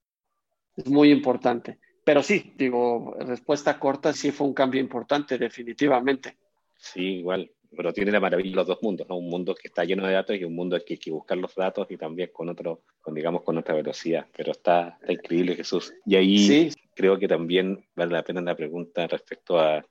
[0.75, 1.79] Es muy importante.
[2.03, 6.37] Pero sí, digo, respuesta corta, sí fue un cambio importante, definitivamente.
[6.77, 9.17] Sí, igual pero tiene la maravilla los dos mundos, ¿no?
[9.17, 11.53] Un mundo que está lleno de datos y un mundo que hay que buscar los
[11.55, 14.25] datos y también con otro, con digamos, con otra velocidad.
[14.35, 15.93] Pero está, increíble, Jesús.
[16.05, 19.85] Y ahí creo que también vale la pena la pregunta respecto a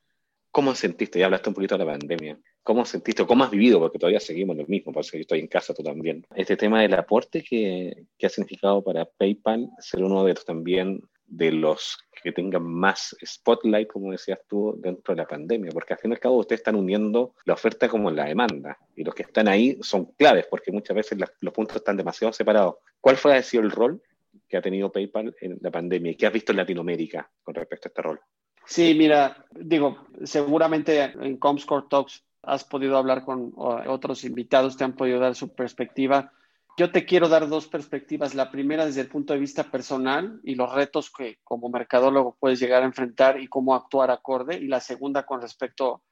[0.50, 3.78] cómo sentiste, ya hablaste un poquito de la pandemia, ¿cómo sentiste cómo has vivido?
[3.78, 6.26] Porque todavía seguimos lo mismo, por eso yo estoy en casa, tú también.
[6.34, 11.00] Este tema del aporte que, que ha significado para PayPal ser uno de los también
[11.26, 15.98] de los que tengan más spotlight, como decías tú, dentro de la pandemia, porque al
[15.98, 19.22] fin y al cabo ustedes están uniendo la oferta como la demanda, y los que
[19.22, 22.76] están ahí son claves, porque muchas veces los puntos están demasiado separados.
[23.00, 24.02] ¿Cuál fue, ha sido el rol
[24.48, 27.88] que ha tenido PayPal en la pandemia y qué has visto en Latinoamérica con respecto
[27.88, 28.20] a este rol?
[28.64, 34.94] Sí, mira, digo, seguramente en Comscore Talks has podido hablar con otros invitados, te han
[34.94, 36.32] podido dar su perspectiva
[36.78, 38.34] yo te quiero dar dos perspectivas.
[38.34, 42.60] La primera desde el punto de vista personal y los retos que como mercadólogo puedes
[42.60, 44.58] llegar a enfrentar y cómo actuar acorde.
[44.58, 46.02] Y la segunda con respecto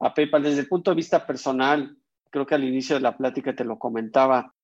[0.00, 0.42] a PayPal.
[0.42, 1.98] Desde el punto de vista personal,
[2.30, 4.54] creo que al inicio de la plática te lo comentaba,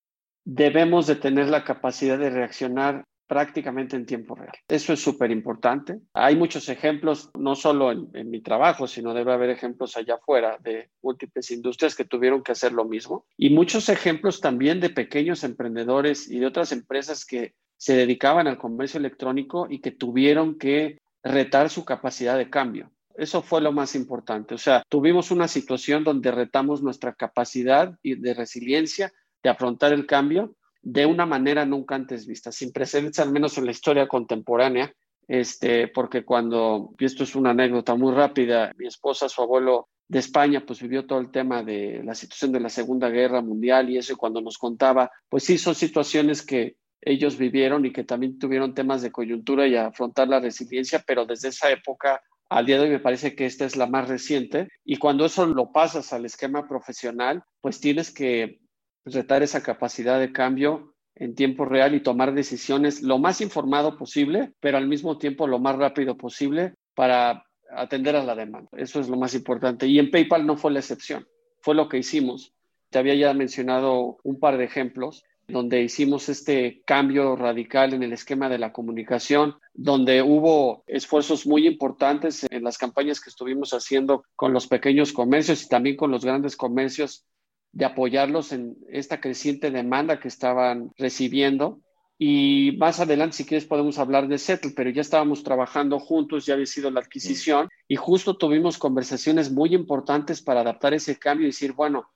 [0.43, 4.53] debemos de tener la capacidad de reaccionar prácticamente en tiempo real.
[4.67, 5.99] Eso es súper importante.
[6.13, 10.89] Hay muchos ejemplos, no solo en, mi trabajo, sino debe haber ejemplos allá afuera de
[11.01, 13.25] múltiples industrias que tuvieron que hacer lo mismo.
[13.37, 18.57] Y muchos ejemplos también de pequeños emprendedores y de otras empresas que se dedicaban al
[18.57, 22.91] comercio electrónico y que tuvieron que retar su capacidad de cambio.
[23.15, 24.55] Eso fue lo más importante.
[24.55, 29.11] O sea, tuvimos una situación donde retamos nuestra capacidad de resiliencia
[29.43, 33.65] de afrontar el cambio de una manera nunca antes vista, sin precedentes al menos en
[33.65, 34.93] la historia contemporánea,
[35.27, 40.19] este, porque cuando, y esto es una anécdota muy rápida, mi esposa, su abuelo de
[40.19, 43.97] España, pues vivió todo el tema de la situación de la Segunda Guerra Mundial y
[43.97, 48.37] eso, y cuando nos contaba, pues sí, son situaciones que ellos vivieron y que también
[48.37, 52.83] tuvieron temas de coyuntura y afrontar la resiliencia, pero desde esa época al día de
[52.83, 56.25] hoy me parece que esta es la más reciente y cuando eso lo pasas al
[56.25, 58.59] esquema profesional, pues tienes que
[59.05, 64.53] retar esa capacidad de cambio en tiempo real y tomar decisiones lo más informado posible,
[64.59, 68.69] pero al mismo tiempo lo más rápido posible para atender a la demanda.
[68.77, 69.87] Eso es lo más importante.
[69.87, 71.27] Y en PayPal no fue la excepción,
[71.59, 72.53] fue lo que hicimos.
[72.89, 78.13] Te había ya mencionado un par de ejemplos donde hicimos este cambio radical en el
[78.13, 84.23] esquema de la comunicación, donde hubo esfuerzos muy importantes en las campañas que estuvimos haciendo
[84.35, 87.25] con los pequeños comercios y también con los grandes comercios
[87.73, 91.81] de apoyarlos en esta creciente demanda que estaban recibiendo.
[92.17, 96.53] Y más adelante, si quieres, podemos hablar de Settle, pero ya estábamos trabajando juntos, ya
[96.53, 101.49] había sido la adquisición y justo tuvimos conversaciones muy importantes para adaptar ese cambio y
[101.49, 102.07] decir, bueno,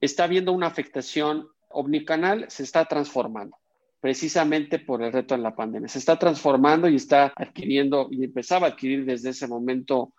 [0.00, 3.56] está habiendo una afectación omnicanal, se está transformando
[4.00, 5.88] precisamente por el reto en la pandemia.
[5.88, 10.12] Se está transformando y está adquiriendo y empezaba a adquirir desde ese momento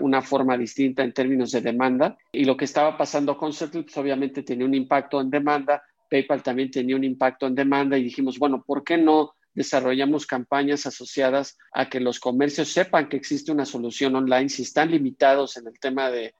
[0.00, 2.16] una forma distinta en términos de demanda.
[2.32, 5.82] Y lo que estaba pasando con Settle, pues obviamente tenía un impacto en demanda.
[6.10, 10.86] PayPal también tenía un impacto en demanda y dijimos, bueno, ¿por qué no desarrollamos campañas
[10.86, 15.66] asociadas a que los comercios sepan que existe una solución online si están limitados en
[15.66, 16.34] el tema de,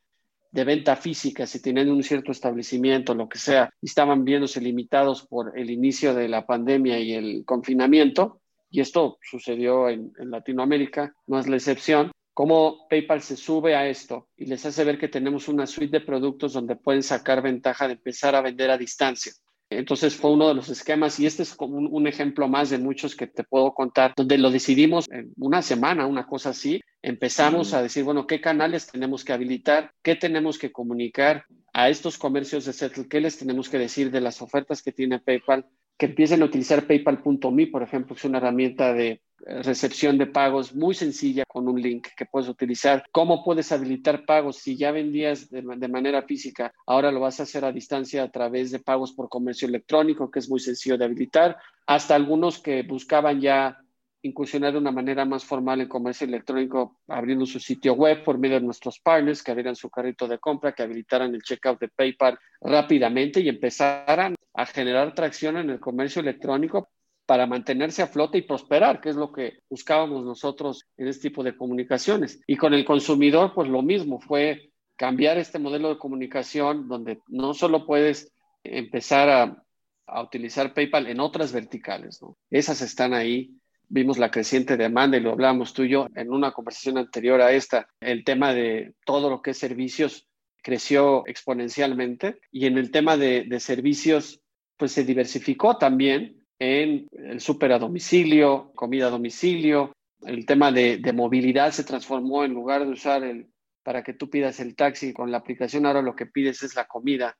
[0.52, 5.26] de venta física, si tienen un cierto establecimiento, lo que sea, y estaban viéndose limitados
[5.26, 11.14] por el inicio de la pandemia y el confinamiento, y esto sucedió en, en Latinoamérica,
[11.26, 15.08] no es la excepción, cómo PayPal se sube a esto y les hace ver que
[15.08, 19.32] tenemos una suite de productos donde pueden sacar ventaja de empezar a vender a distancia.
[19.68, 23.14] Entonces fue uno de los esquemas y este es como un, ejemplo más de muchos
[23.14, 26.80] que te puedo contar, donde lo decidimos en una semana, una cosa así.
[27.02, 29.92] Empezamos a decir, bueno, ¿qué canales tenemos que habilitar?
[30.02, 33.06] ¿Qué tenemos que comunicar a estos comercios de Settle?
[33.06, 35.66] ¿Qué les tenemos que decir de las ofertas que tiene PayPal?
[35.98, 40.74] Que empiecen a utilizar PayPal.me, por ejemplo, que es una herramienta de recepción de pagos
[40.74, 43.04] muy sencilla con un link que puedes utilizar.
[43.12, 44.56] ¿Cómo puedes habilitar pagos?
[44.56, 48.70] Si ya vendías de, manera física, ahora lo vas a hacer a distancia a través
[48.70, 53.40] de pagos por comercio electrónico, que es muy sencillo de habilitar, hasta algunos que buscaban
[53.40, 53.78] ya
[54.22, 58.60] incursionar de una manera más formal en comercio electrónico, abriendo su sitio web por medio
[58.60, 62.38] de nuestros partners, que abrieran su carrito de compra, que habilitaran el checkout de PayPal
[62.60, 66.90] rápidamente y empezaran a generar tracción en el comercio electrónico
[67.30, 71.44] para mantenerse a flote y prosperar, que es lo que buscábamos nosotros en este tipo
[71.44, 72.40] de comunicaciones.
[72.44, 77.54] Y con el consumidor, pues lo mismo, fue cambiar este modelo de comunicación donde no
[77.54, 78.32] solo puedes
[78.64, 82.36] empezar a, utilizar PayPal en otras verticales, ¿no?
[82.50, 83.52] Esas están ahí.
[83.88, 87.52] Vimos la creciente demanda y lo hablábamos tú y yo en una conversación anterior a
[87.52, 87.86] esta.
[88.00, 90.26] El tema de todo lo que es servicios
[90.64, 94.40] creció exponencialmente y en el tema de, de servicios,
[94.76, 99.92] pues se diversificó también en el súper a domicilio, comida a domicilio.
[100.22, 103.48] El tema de, movilidad se transformó en lugar de usar el
[103.82, 106.84] para que tú pidas el taxi con la aplicación, ahora lo que pides es la
[106.84, 107.38] comida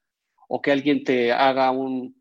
[0.49, 2.17] o que alguien te haga un,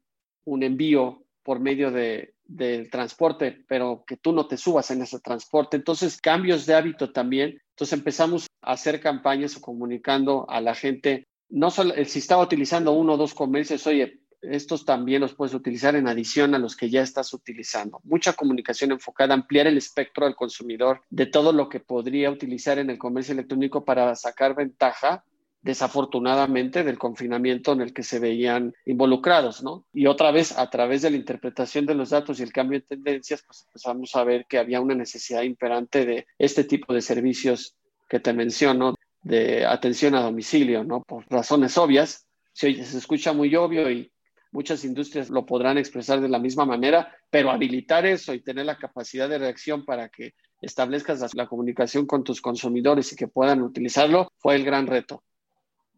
[0.45, 5.77] envío por medio de, del transporte, pero que tú no te subas en ese transporte.
[5.77, 7.61] Entonces, cambios de hábito también.
[7.69, 12.91] Entonces empezamos a hacer campañas o comunicando a la gente, no solo si estaba utilizando
[12.91, 16.89] uno o dos comercios, oye, estos también los puedes utilizar en adición a los que
[16.89, 17.99] ya estás utilizando.
[18.03, 22.89] Mucha comunicación enfocada, ampliar el espectro al consumidor de todo lo que podría utilizar en
[22.89, 25.23] el comercio electrónico para sacar ventaja
[25.61, 29.85] desafortunadamente del confinamiento en el que se veían involucrados, ¿no?
[29.93, 32.85] Y otra vez, a través de la interpretación de los datos y el cambio de
[32.85, 37.75] tendencias, pues empezamos a ver que había una necesidad imperante de este tipo de servicios
[38.07, 41.03] que te menciono, de atención a domicilio, ¿no?
[41.03, 44.09] Por razones obvias, se, se escucha muy obvio y
[44.51, 48.77] muchas industrias lo podrán expresar de la misma manera, pero habilitar eso y tener la
[48.77, 54.31] capacidad de reacción para que establezcas la, comunicación con tus consumidores y que puedan utilizarlo
[54.37, 55.23] fue el gran reto.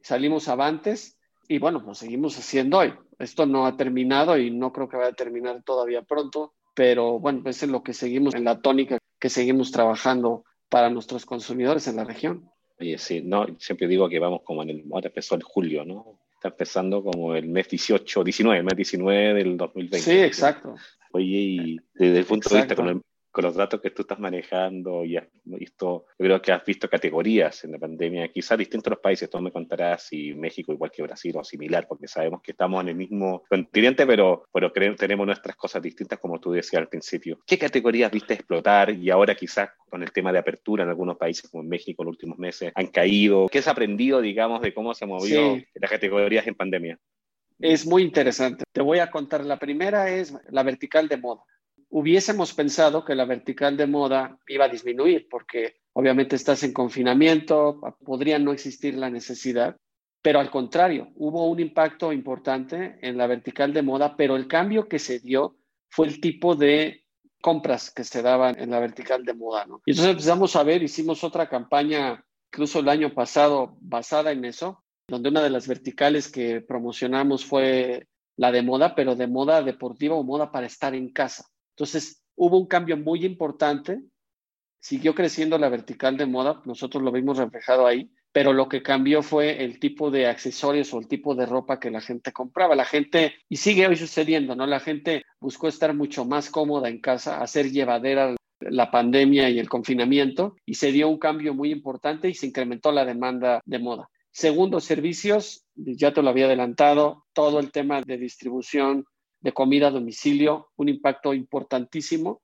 [0.02, 1.18] Salimos avantes
[1.48, 2.94] y bueno, pues seguimos haciendo hoy.
[3.20, 7.42] Esto no ha terminado y no creo que vaya a terminar todavía pronto, pero bueno,
[7.44, 11.98] pues es lo que seguimos en la tónica que seguimos trabajando para nuestros consumidores en
[11.98, 12.50] la región.
[12.80, 16.21] Oye, sí, no, siempre digo que vamos como en el, ahora empezó el julio, ¿no?
[16.42, 20.00] Está empezando como el mes 18, 19, mes 19 del 2020.
[20.00, 20.74] Sí, exacto.
[21.12, 22.76] Oye, y desde el punto de vista
[23.32, 26.90] con los datos que tú estás manejando y has visto, yo creo que has visto
[26.90, 31.02] categorías en la pandemia, quizás distintos los países, tú me contarás si México igual que
[31.02, 35.56] Brasil o similar, porque sabemos que estamos en el mismo continente, pero, pero tenemos nuestras
[35.56, 37.40] cosas distintas, como tú decías al principio.
[37.46, 41.50] ¿Qué categorías viste explotar y ahora quizás con el tema de apertura en algunos países
[41.50, 43.48] como en México en los últimos meses han caído?
[43.48, 47.00] ¿Qué has aprendido, digamos, de cómo se han movido las categorías en pandemia?
[47.60, 48.64] Es muy interesante.
[48.72, 49.46] Te voy a contar.
[49.46, 51.44] La primera es la vertical de moda
[51.92, 57.82] hubiésemos pensado que la vertical de moda iba a disminuir porque obviamente estás en confinamiento,
[58.04, 59.78] podría no existir la necesidad,
[60.22, 64.88] pero al contrario, hubo un impacto importante en la vertical de moda, pero el cambio
[64.88, 65.58] que se dio
[65.90, 67.04] fue el tipo de
[67.42, 69.66] compras que se daban en la vertical de moda.
[69.66, 69.82] ¿no?
[69.86, 72.24] Y entonces empezamos a ver, hicimos otra campaña,
[72.54, 78.08] incluso el año pasado, basada en eso, donde una de las verticales que promocionamos fue
[78.38, 81.46] la de moda, pero de moda deportiva o moda para estar en casa.
[81.82, 84.04] Entonces, hubo un cambio muy importante,
[84.80, 89.24] siguió creciendo la vertical de moda, nosotros lo vimos reflejado ahí, pero lo que cambió
[89.24, 92.76] fue el tipo de accesorios o el tipo de ropa que la gente compraba.
[92.76, 94.68] La gente, y sigue hoy sucediendo, ¿no?
[94.68, 99.68] La gente buscó estar mucho más cómoda en casa, hacer llevadera la pandemia y el
[99.68, 104.08] confinamiento, y se dio un cambio muy importante y se incrementó la demanda de moda.
[104.30, 109.04] Segundo, servicios, ya te lo había adelantado, todo el tema de distribución
[109.42, 112.42] de comida a domicilio, un impacto importantísimo.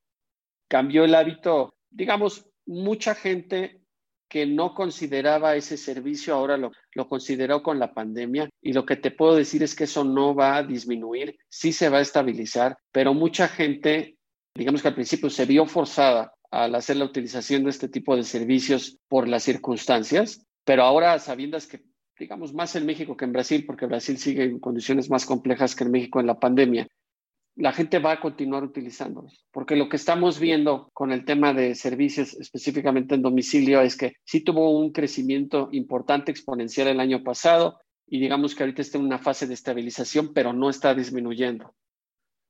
[0.68, 3.82] Cambió el hábito, digamos, mucha gente
[4.30, 8.98] que no consideraba ese servicio ahora lo, lo, consideró con la pandemia y lo que
[8.98, 12.78] te puedo decir es que eso no va a disminuir, sí se va a estabilizar,
[12.92, 14.18] pero mucha gente,
[14.54, 18.24] digamos que al principio se vio forzada al hacer la utilización de este tipo de
[18.24, 21.82] servicios por las circunstancias, pero ahora sabiendo que
[22.20, 25.84] digamos, más en México que en Brasil, porque Brasil sigue en condiciones más complejas que
[25.84, 26.88] en México en la pandemia,
[27.56, 31.74] la gente va a continuar utilizándolos, porque lo que estamos viendo con el tema de
[31.74, 37.80] servicios, específicamente en domicilio, es que sí tuvo un crecimiento importante, exponencial el año pasado,
[38.08, 41.74] y digamos que ahorita está en una fase de estabilización, pero no está disminuyendo.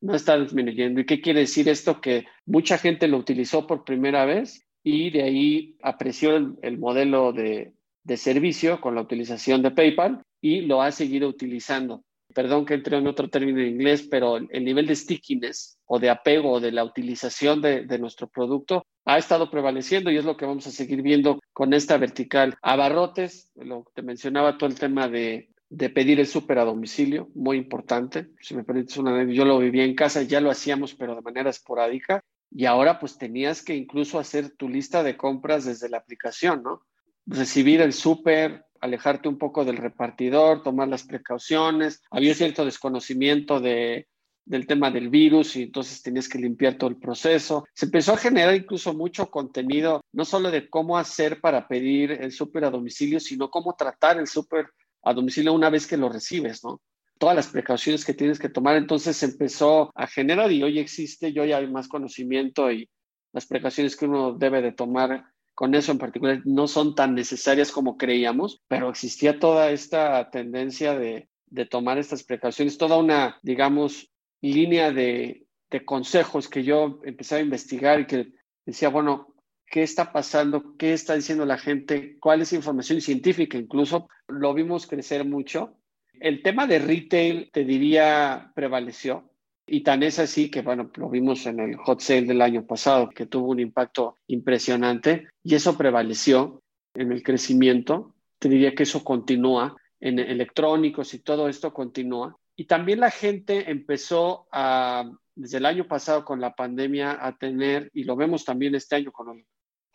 [0.01, 0.99] No está disminuyendo.
[0.99, 1.99] ¿Y qué quiere decir esto?
[1.99, 7.73] Que mucha gente lo utilizó por primera vez y de ahí apreció el modelo de,
[8.07, 12.03] de servicio con la utilización de PayPal y lo ha seguido utilizando.
[12.33, 16.09] Perdón que entre en otro término en inglés, pero el nivel de stickiness o de
[16.09, 20.67] apego de la utilización de, nuestro producto ha estado prevaleciendo y es lo que vamos
[20.67, 22.55] a seguir viendo con esta vertical.
[22.61, 27.29] Abarrotes, lo que te mencionaba todo el tema de, de pedir el súper a domicilio,
[27.35, 28.27] muy importante.
[28.39, 31.49] Si me permites una yo lo vivía en casa, ya lo hacíamos, pero de manera
[31.49, 32.21] esporádica.
[32.51, 36.83] Y ahora pues tenías que incluso hacer tu lista de compras desde la aplicación, ¿no?
[37.27, 42.01] Recibir el súper, alejarte un poco del repartidor, tomar las precauciones.
[42.09, 44.07] Había cierto desconocimiento de,
[44.45, 47.65] del tema del virus y entonces tenías que limpiar todo el proceso.
[47.73, 52.31] Se empezó a generar incluso mucho contenido, no solo de cómo hacer para pedir el
[52.31, 54.67] súper a domicilio, sino cómo tratar el súper
[55.03, 56.81] a domicilio una vez que lo recibes, ¿no?
[57.19, 58.77] Todas las precauciones que tienes que tomar.
[58.77, 62.89] Entonces se empezó a generar y hoy existe, y hoy hay más conocimiento y
[63.33, 65.25] las precauciones que uno debe de tomar
[65.57, 70.95] con eso en particular no son tan necesarias como creíamos, pero existía toda esta tendencia
[70.95, 71.29] de,
[71.71, 77.99] tomar estas precauciones, toda una, digamos, línea de, de consejos que yo empecé a investigar
[77.99, 78.33] y que
[78.67, 79.33] decía, bueno,
[79.65, 84.85] qué está pasando, qué está diciendo la gente, cuál es información científica, incluso lo vimos
[84.85, 85.79] crecer mucho.
[86.19, 89.26] El tema de retail, te diría, prevaleció.
[89.67, 93.09] Y tan es así que, bueno, lo vimos en el hot sale del año pasado,
[93.09, 96.63] que tuvo un impacto impresionante y eso prevaleció
[96.93, 98.15] en el crecimiento.
[98.39, 102.37] Te diría que eso continúa en electrónicos y todo esto continúa.
[102.55, 107.91] Y también la gente empezó a, desde el año pasado con la pandemia, a tener,
[107.93, 109.45] y lo vemos también este año con el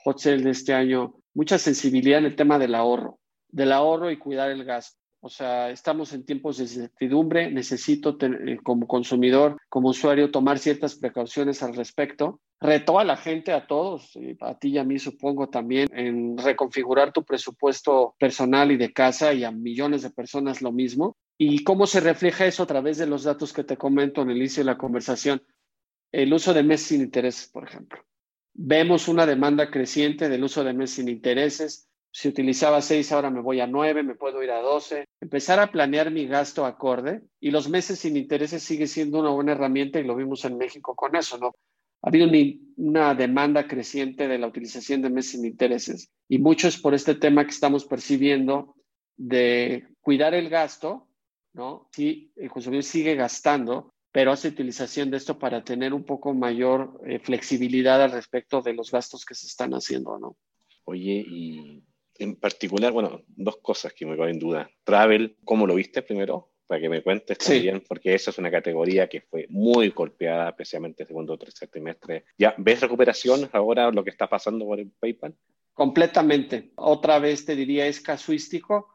[0.05, 3.19] hot sale de este año, mucha sensibilidad en el tema del ahorro,
[3.49, 5.02] del ahorro y cuidar el gasto.
[5.25, 10.97] O sea, estamos en tiempos de incertidumbre, necesito eh, como consumidor, como usuario, tomar ciertas
[10.97, 12.41] precauciones al respecto.
[12.61, 17.13] Reto a la gente, a todos, a ti y a mí supongo también, en reconfigurar
[17.13, 21.17] tu presupuesto personal y de casa y a millones de personas lo mismo.
[21.39, 24.39] ¿Y cómo se refleja eso a través de los datos que te comento en el
[24.39, 25.41] inicio de la conversación?
[26.11, 28.05] El uso de meses sin intereses, por ejemplo.
[28.55, 33.41] Vemos una demanda creciente del uso de meses sin intereses si utilizaba seis, ahora me
[33.41, 35.07] voy a nueve, me puedo ir a doce.
[35.19, 39.53] Empezar a planear mi gasto acorde y los meses sin intereses sigue siendo una buena
[39.53, 41.55] herramienta y lo vimos en México con eso, ¿no?
[42.03, 42.29] Ha habido
[42.77, 47.15] una demanda creciente de la utilización de meses sin intereses y mucho es por este
[47.15, 48.75] tema que estamos percibiendo
[49.17, 51.09] de cuidar el gasto,
[51.55, 51.89] ¿no?
[51.93, 57.01] Si el consumidor sigue gastando, pero hace utilización de esto para tener un poco mayor
[57.07, 60.37] eh, flexibilidad al respecto de los gastos que se están haciendo, ¿no?
[60.85, 61.83] Oye, y
[62.19, 64.71] en particular, bueno, dos cosas que me ponen en duda.
[64.85, 66.49] Travel, ¿cómo lo viste primero?
[66.67, 71.03] Para que me cuentes también, porque esa es una categoría que fue muy golpeada, especialmente
[71.03, 72.25] el segundo o tercer trimestre.
[72.39, 75.35] ¿Ya ves recuperación ahora lo que está pasando por el PayPal?
[75.75, 76.73] Completamente.
[76.77, 78.89] Otra vez te diría es casuístico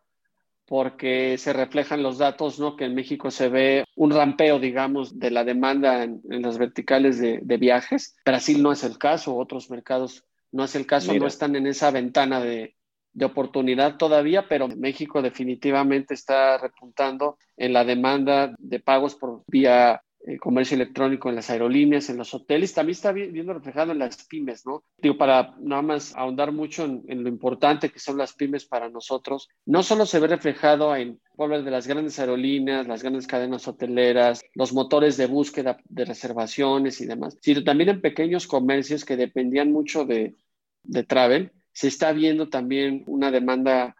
[0.68, 2.76] porque se reflejan los datos, ¿no?
[2.76, 7.58] Que en México se ve un rampeo, digamos, de la demanda en, las verticales de,
[7.58, 8.18] viajes.
[8.26, 11.92] Brasil no es el caso, otros mercados no es el caso, no están en esa
[11.92, 12.77] ventana de,
[13.18, 20.04] de oportunidad todavía, pero México definitivamente está repuntando en la demanda de pagos por vía
[20.28, 24.24] eh, comercio electrónico en las aerolíneas, en los hoteles, también está viendo reflejado en las
[24.26, 24.84] pymes, ¿no?
[25.00, 29.50] Digo, para nada más ahondar mucho en, lo importante que son las pymes para nosotros,
[29.66, 34.44] no solo se ve reflejado en hablar de las grandes aerolíneas, las grandes cadenas hoteleras,
[34.54, 39.72] los motores de búsqueda de reservaciones y demás, sino también en pequeños comercios que dependían
[39.72, 40.36] mucho de,
[40.84, 43.96] de travel, se está viendo también una demanda,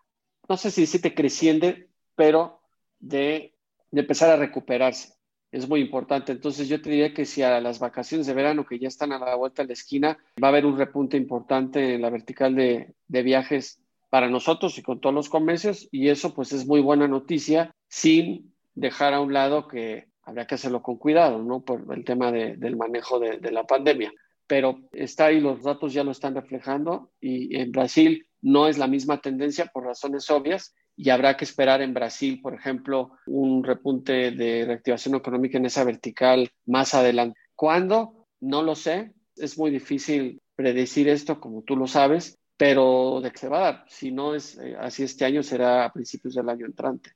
[0.50, 2.60] no sé si decirte creciente, pero
[2.98, 3.54] de,
[3.92, 5.14] de empezar a recuperarse
[5.52, 6.32] es muy importante.
[6.32, 9.20] Entonces yo te diría que si a las vacaciones de verano que ya están a
[9.20, 12.96] la vuelta de la esquina, va a haber un repunte importante en la vertical de,
[13.08, 17.76] viajes para nosotros y con todos los comercios y eso pues es muy buena noticia
[17.90, 21.62] sin dejar a un lado que habrá que hacerlo con cuidado, ¿no?
[21.62, 24.12] Por el tema del manejo de, de la pandemia.
[24.48, 28.88] Pero está ahí, los datos ya lo están reflejando y en Brasil no es la
[28.88, 34.32] misma tendencia por razones obvias y habrá que esperar en Brasil, por ejemplo, un repunte
[34.32, 37.40] de reactivación económica en esa vertical más adelante.
[37.56, 38.28] ¿Cuándo?
[38.40, 39.14] No lo sé.
[39.36, 43.72] Es muy difícil predecir esto, como tú lo sabes, pero de qué se va a
[43.72, 43.86] dar.
[43.88, 47.12] Si no es eh, así este año, será a principios del año entrante.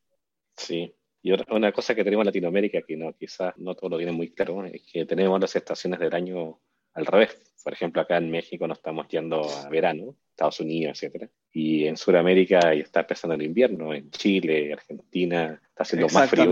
[0.55, 0.93] Sí.
[1.23, 4.31] Y una cosa que tenemos en Latinoamérica, que no, quizás no todo lo tiene muy
[4.31, 6.59] claro, es que tenemos las estaciones del año
[6.93, 7.37] al revés.
[7.63, 11.29] Por ejemplo, acá en México nos estamos yendo a verano, Estados Unidos, etcétera.
[11.51, 16.51] Y en Sudamérica ya está empezando el invierno, en Chile, Argentina, está haciendo más frío.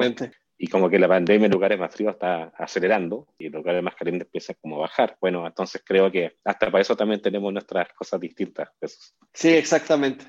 [0.61, 3.95] Y como que la pandemia en lugares más fríos está acelerando y en lugares más
[3.95, 5.17] calientes empieza como a bajar.
[5.21, 8.69] Bueno, entonces creo que hasta para eso también tenemos nuestras cosas distintas.
[9.33, 10.25] Sí, exactamente.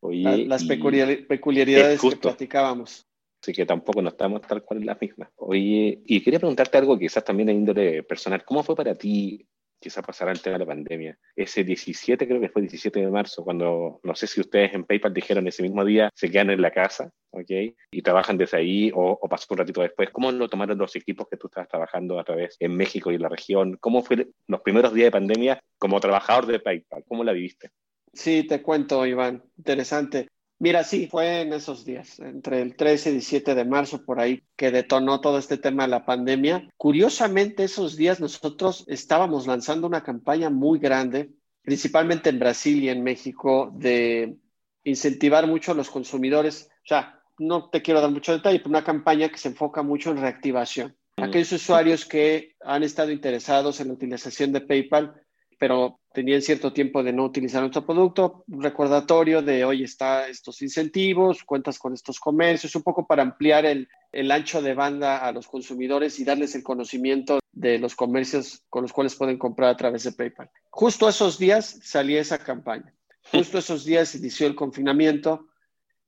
[0.00, 3.06] las peculiaridades que platicábamos.
[3.46, 5.28] Así que tampoco no estamos tal cual en las mismas.
[5.36, 8.44] Oye, y quería preguntarte algo quizás también en índole personal.
[8.44, 9.46] ¿Cómo fue para ti
[9.78, 11.16] quizás pasará el tema de la pandemia.
[11.36, 15.14] Ese 17, creo que fue 17 de marzo, cuando no sé si ustedes en PayPal
[15.14, 17.50] dijeron ese mismo día se quedan en la casa, ¿ok?
[17.92, 20.10] Y trabajan desde ahí o, pasó un ratito después.
[20.10, 23.22] ¿Cómo lo tomaron los equipos que tú estabas trabajando a través en México y en
[23.22, 23.76] la región?
[23.78, 27.04] ¿Cómo fue los primeros días de pandemia como trabajador de PayPal?
[27.06, 27.70] ¿Cómo la viviste?
[28.12, 29.44] Sí, te cuento, Iván.
[29.58, 30.26] Interesante.
[30.58, 34.42] Mira, sí, fue en esos días, entre el 13 y 17 de marzo, por ahí,
[34.56, 36.70] que detonó todo este tema de la pandemia.
[36.78, 41.30] Curiosamente, esos días nosotros estábamos lanzando una campaña muy grande,
[41.62, 44.38] principalmente en Brasil y en México, de
[44.84, 46.70] incentivar mucho a los consumidores.
[46.84, 50.10] O sea, no te quiero dar mucho detalle, pero una campaña que se enfoca mucho
[50.10, 50.96] en reactivación.
[51.18, 51.24] Mm.
[51.24, 55.20] Aquellos usuarios que han estado interesados en la utilización de PayPal,
[55.58, 61.44] pero tenían cierto tiempo de no utilizar nuestro producto, recordatorio de hoy está estos incentivos,
[61.44, 65.46] cuentas con estos comercios, un poco para ampliar el, el, ancho de banda a los
[65.46, 70.04] consumidores y darles el conocimiento de los comercios con los cuales pueden comprar a través
[70.04, 70.50] de PayPal.
[70.70, 72.94] Justo esos días salía esa campaña.
[73.32, 75.48] Justo esos días inició el confinamiento.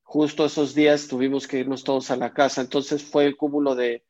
[0.02, 2.60] Justo esos días tuvimos que irnos todos a la casa.
[2.60, 4.04] Entonces fue el cúmulo de,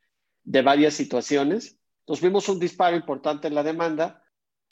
[0.44, 1.78] de varias situaciones.
[2.06, 4.22] Nos vimos un disparo importante en la demanda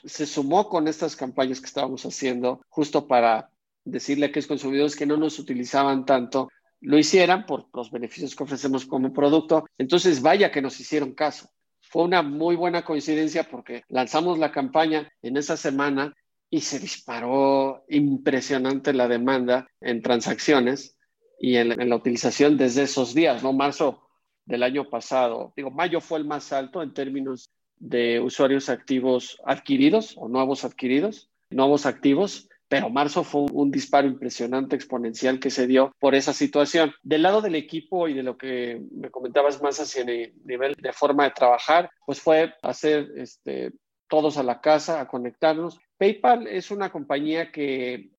[0.03, 3.49] se sumó con estas campañas que estábamos haciendo justo para
[3.83, 6.49] decirle a aquellos consumidores que no nos utilizaban tanto,
[6.81, 9.65] lo hicieran por los beneficios que ofrecemos como producto.
[9.77, 11.49] Entonces, vaya que nos hicieron caso.
[11.81, 16.13] Fue una muy buena coincidencia porque lanzamos la campaña en esa semana
[16.49, 20.97] y se disparó impresionante la demanda en transacciones
[21.39, 23.53] y en, en la utilización desde esos días, ¿no?
[23.53, 24.07] Marzo
[24.45, 25.53] del año pasado.
[25.55, 31.29] Digo, mayo fue el más alto en términos de usuarios activos adquiridos o nuevos adquiridos,
[31.49, 36.93] nuevos activos, pero marzo fue un, disparo impresionante, exponencial que se dio por esa situación.
[37.01, 40.91] Del lado del equipo y de lo que me comentabas más hacia el nivel de
[40.91, 43.71] forma de trabajar, pues fue hacer este,
[44.09, 45.79] todos a la casa, a conectarnos.
[45.97, 48.09] PayPal es una compañía que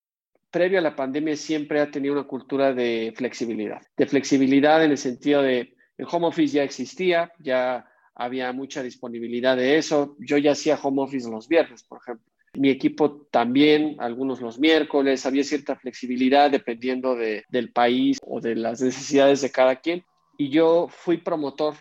[0.51, 4.99] previo a la pandemia siempre ha tenido una cultura de flexibilidad, de flexibilidad en el
[4.99, 7.85] sentido de el home office ya existía, ya
[8.19, 10.17] había mucha disponibilidad de eso.
[10.19, 12.27] Yo ya hacía home office los viernes, por ejemplo.
[12.55, 18.57] Mi equipo también, algunos los miércoles, había cierta flexibilidad dependiendo de, del país o de
[18.57, 20.05] las necesidades de cada quien.
[20.37, 21.75] Y yo fui promotor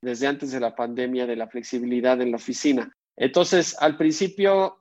[0.00, 2.96] desde antes de la pandemia de la flexibilidad en la oficina.
[3.16, 4.78] Entonces, al principio,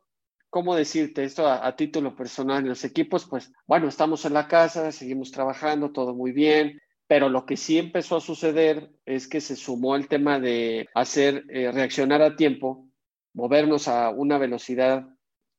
[0.49, 3.25] ¿cómo decirte esto a, título personal en los equipos?
[3.25, 6.79] Pues bueno, estamos en la casa, seguimos trabajando, todo muy bien,
[7.09, 11.43] pero lo que sí empezó a suceder es que se sumó el tema de hacer
[11.49, 12.87] eh, reaccionar a tiempo,
[13.33, 15.07] movernos a una velocidad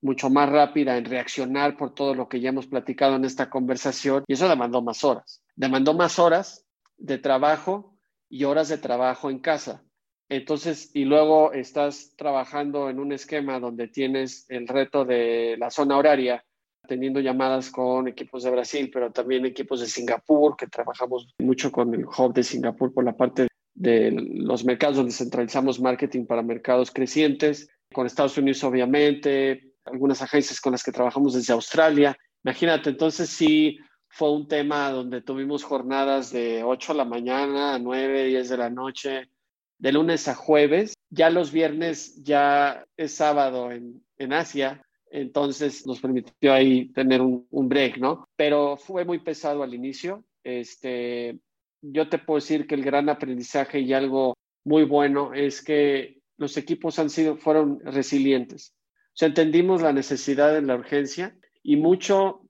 [0.01, 4.23] mucho más rápida en reaccionar por todo lo que ya hemos platicado en esta conversación
[4.29, 5.43] y eso demandó más horas.
[5.57, 7.99] Demandó más horas de trabajo
[8.29, 9.83] y horas de trabajo en casa.
[10.29, 15.97] Entonces, y luego estás trabajando en un esquema donde tienes el reto de la zona
[15.97, 16.45] horaria,
[16.87, 21.95] teniendo llamadas con equipos de Brasil, pero también equipos de Singapur, que trabajamos mucho con
[21.95, 26.91] el hub de Singapur por la parte de los mercados donde centralizamos marketing para mercados
[26.91, 32.17] crecientes, con Estados Unidos obviamente, algunas agencias con las que trabajamos desde Australia.
[32.45, 33.79] Imagínate, entonces sí
[34.09, 38.57] fue un tema donde tuvimos jornadas de 8 de la mañana a 9, 10 de
[38.57, 39.31] la noche,
[39.79, 40.95] de lunes a jueves.
[41.11, 47.47] Ya los viernes ya es sábado en, en Asia, entonces nos permitió ahí tener un,
[47.51, 48.29] un, break, ¿no?
[48.37, 50.25] Pero fue muy pesado al inicio.
[50.45, 51.39] Este,
[51.83, 56.57] yo te puedo decir que el gran aprendizaje y algo muy bueno es que los
[56.57, 58.75] equipos han sido, fueron resilientes.
[59.09, 62.43] O sea, entendimos la necesidad de la urgencia y mucho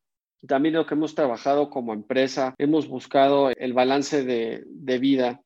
[0.46, 5.42] también lo que hemos trabajado como empresa, hemos buscado el balance de vida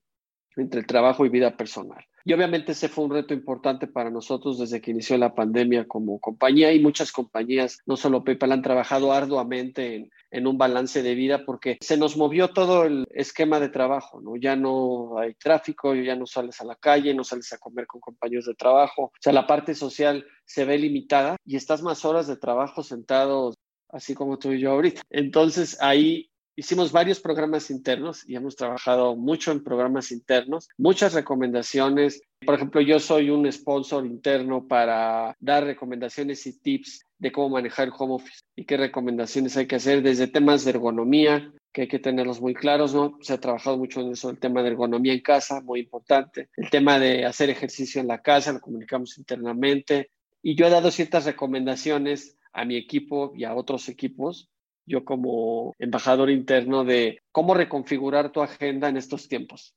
[0.56, 2.04] entre el trabajo y vida personal.
[2.26, 6.18] Y obviamente ese fue un reto importante para nosotros desde que inició la pandemia como
[6.18, 11.44] compañía y muchas compañías, no solo PayPal, han trabajado arduamente en, un balance de vida
[11.44, 14.36] porque se nos movió todo el esquema de trabajo, ¿no?
[14.36, 18.00] Ya no hay tráfico, ya no sales a la calle, no sales a comer con
[18.00, 22.26] compañeros de trabajo, o sea, la parte social se ve limitada y estás más horas
[22.26, 23.54] de trabajo sentados
[23.90, 25.02] así como tú y yo ahorita.
[25.10, 32.22] Entonces ahí Hicimos varios programas internos y hemos trabajado mucho en programas internos, muchas recomendaciones.
[32.46, 37.88] Por ejemplo, yo soy un sponsor interno para dar recomendaciones y tips de cómo manejar
[37.88, 41.88] el home office y qué recomendaciones hay que hacer desde temas de ergonomía, que hay
[41.88, 43.18] que tenerlos muy claros, ¿no?
[43.20, 46.50] Se ha trabajado mucho en eso, el tema de ergonomía en casa, muy importante.
[46.56, 50.10] El tema de hacer ejercicio en la casa, lo comunicamos internamente.
[50.40, 54.50] Y yo he dado ciertas recomendaciones a mi equipo y a otros equipos
[54.86, 59.74] yo como embajador interno de cómo reconfigurar tu agenda en estos tiempos.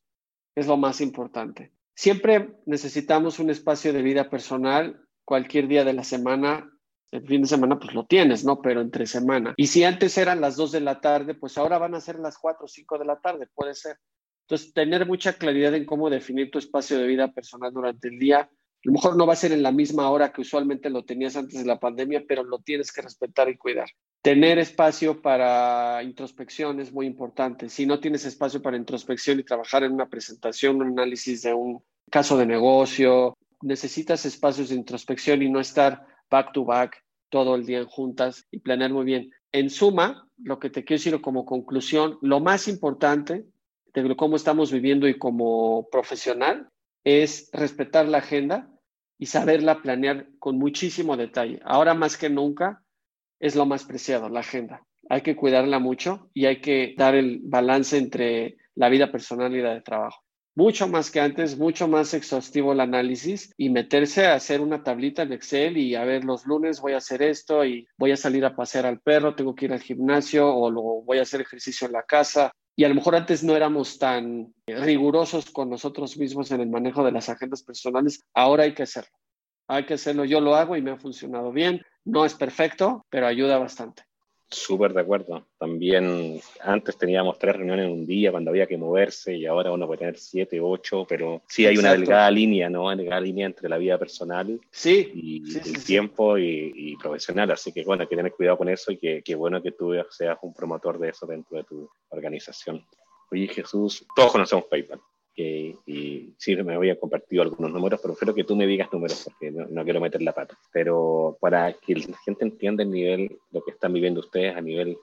[0.56, 1.72] Es lo más importante.
[1.96, 6.70] Siempre necesitamos un espacio de vida personal cualquier día de la semana.
[7.12, 8.62] El fin de semana pues lo tienes, ¿no?
[8.62, 9.54] Pero entre semana.
[9.58, 12.38] Y si antes eran las 2 de la tarde, pues ahora van a ser las
[12.38, 13.98] 4 o 5 de la tarde, puede ser.
[14.48, 18.50] Entonces, tener mucha claridad en cómo definir tu espacio de vida personal durante el día.
[18.78, 21.36] A lo mejor no va a ser en la misma hora que usualmente lo tenías
[21.36, 23.90] antes de la pandemia, pero lo tienes que respetar y cuidar.
[24.22, 27.70] Tener espacio para introspección es muy importante.
[27.70, 31.84] Si no tienes espacio para introspección y trabajar en una presentación, un análisis de un
[32.12, 37.66] caso de negocio, necesitas espacios de introspección y no estar back to back todo el
[37.66, 39.32] día juntas y planear muy bien.
[39.52, 43.46] En suma, lo que te quiero decir como conclusión, lo más importante
[43.94, 46.70] de cómo estamos viviendo y como profesional
[47.08, 48.70] es respetar la agenda
[49.18, 51.62] y saberla planear con muchísimo detalle.
[51.64, 52.84] Ahora más que nunca,
[53.40, 54.86] es lo más preciado, la agenda.
[55.10, 59.62] Hay que cuidarla mucho y hay que dar el balance entre la vida personal y
[59.62, 60.22] la de trabajo.
[60.54, 65.22] Mucho más que antes, mucho más exhaustivo el análisis y meterse a hacer una tablita
[65.22, 68.44] en Excel y a ver, los lunes voy a hacer esto y voy a salir
[68.44, 71.88] a pasear al perro, tengo que ir al gimnasio o lo, voy a hacer ejercicio
[71.88, 72.52] en la casa.
[72.80, 77.04] Y a lo mejor antes no éramos tan rigurosos con nosotros mismos en el manejo
[77.04, 79.18] de las agendas personales, ahora hay que hacerlo.
[79.68, 81.82] Hay que hacerlo, yo lo hago y me ha funcionado bien.
[82.06, 84.04] No es perfecto, pero ayuda bastante.
[84.50, 85.46] Súper de acuerdo.
[85.58, 89.88] También antes teníamos tres reuniones en un día cuando había que moverse y ahora uno
[89.88, 92.86] puede tener siete, ocho, pero sí hay una delgada línea, ¿no?
[92.86, 97.52] Una delgada línea entre la vida personal sí, y el tiempo y, profesional.
[97.52, 99.94] Así que bueno, hay que tener cuidado con eso y que, que bueno que tú
[100.10, 102.86] seas un promotor de eso dentro de tu organización.
[103.30, 105.02] Oye Jesús, todos conocemos PayPal
[105.40, 109.24] y sí, me voy a compartir algunos números, pero espero que tú me digas números
[109.24, 110.58] porque no, quiero meter la pata.
[110.72, 114.98] Pero para que la gente entienda el nivel, lo que están viviendo ustedes a nivel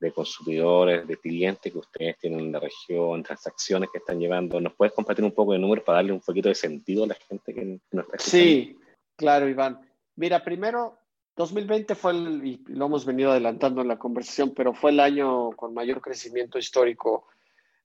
[0.00, 4.74] de consumidores, de clientes que ustedes tienen en la región, transacciones que están llevando, ¿nos
[4.74, 7.54] puedes compartir un poco de números para darle un poquito de sentido a la gente
[7.54, 8.20] que nos está escuchando?
[8.20, 8.78] Sí,
[9.16, 9.80] claro, Iván.
[10.16, 10.98] Mira, primero,
[11.36, 15.50] 2020 fue el, y lo hemos venido adelantando en la conversación, pero fue el año
[15.52, 17.26] con mayor crecimiento histórico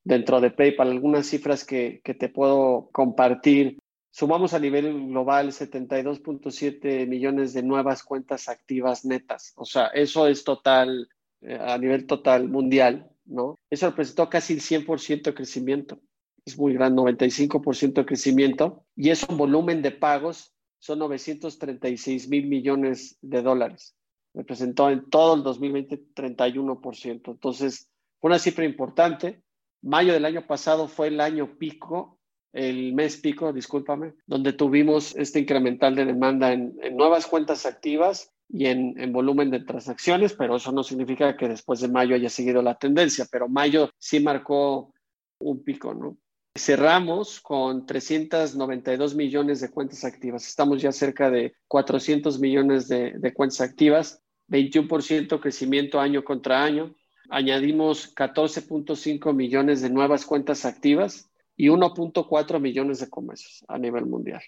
[0.04, 0.90] dentro de PayPal.
[0.90, 3.78] Algunas cifras que, que te puedo compartir.
[4.12, 9.54] Sumamos a nivel global 72.7 millones de nuevas cuentas activas netas.
[9.56, 11.08] O sea, eso es total,
[11.42, 13.60] eh, a nivel total mundial, ¿no?
[13.70, 16.02] Eso representó casi el 100% de crecimiento.
[16.46, 22.48] es muy grande, 95% de crecimiento, y eso en volumen de pagos son 936 mil
[22.48, 23.96] millones de dólares.
[24.34, 27.32] Representó en todo el 2020 31%.
[27.32, 27.90] Entonces,
[28.22, 29.44] una cifra importante.
[29.82, 32.20] Mayo del año pasado fue el año pico,
[32.54, 38.66] el mes pico, discúlpame, donde tuvimos este incremental de demanda en, nuevas cuentas activas y
[38.66, 42.62] en, en, volumen de transacciones, pero eso no significa que después de mayo haya seguido
[42.62, 44.94] la tendencia, pero mayo sí marcó
[45.40, 46.18] un pico, ¿no?
[46.58, 50.48] Cerramos con 392 millones de cuentas activas.
[50.48, 56.96] Estamos ya cerca de 400 millones de, de cuentas activas, 21% crecimiento año contra año.
[57.30, 64.42] Añadimos 14.5 millones de nuevas cuentas activas y 1.4 millones de comercios a nivel mundial.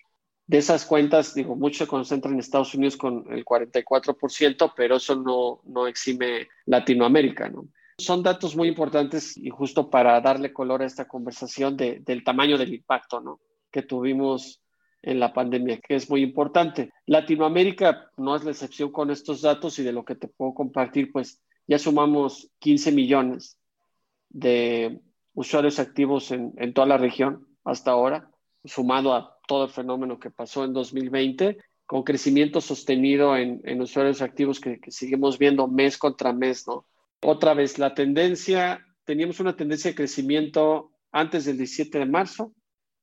[0.48, 5.16] De esas cuentas, digo, mucho se concentra en Estados Unidos con el 44%, pero eso
[5.16, 7.68] no, no exime Latinoamérica, ¿no?
[7.98, 12.58] Son datos muy importantes y justo para darle color a esta conversación de, del tamaño
[12.58, 13.40] del impacto ¿no?
[13.70, 14.60] que tuvimos
[15.04, 16.92] en la pandemia, que es muy importante.
[17.06, 21.12] Latinoamérica no es la excepción con estos datos y de lo que te puedo compartir,
[21.12, 23.58] pues ya sumamos 15 millones
[24.30, 25.02] de
[25.34, 28.32] usuarios activos en, en toda la región hasta ahora,
[28.64, 34.22] sumado a todo el fenómeno que pasó en 2020, con crecimiento sostenido en, en usuarios
[34.22, 36.86] activos que, que, seguimos viendo mes contra mes, ¿no?
[37.22, 42.54] Otra vez, la tendencia, teníamos una tendencia de crecimiento antes del 17 de marzo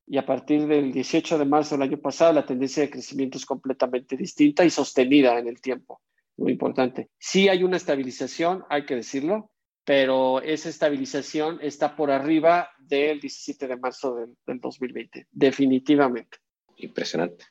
[0.06, 3.44] y a partir del 18 de marzo del año pasado la tendencia de crecimiento es
[3.44, 6.00] completamente distinta y sostenida en el tiempo.
[6.38, 7.10] Muy importante.
[7.18, 9.50] Sí hay una estabilización, hay que decirlo,
[9.84, 16.38] pero esa estabilización está por arriba del 17 de marzo del, del 2020, definitivamente.
[16.76, 17.46] Impresionante.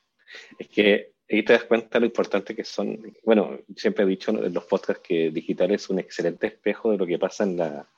[0.58, 3.12] Es que ahí te das cuenta lo importante que son.
[3.24, 7.06] Bueno, siempre he dicho en los podcasts que digital es un excelente espejo de lo
[7.06, 7.88] que pasa en la,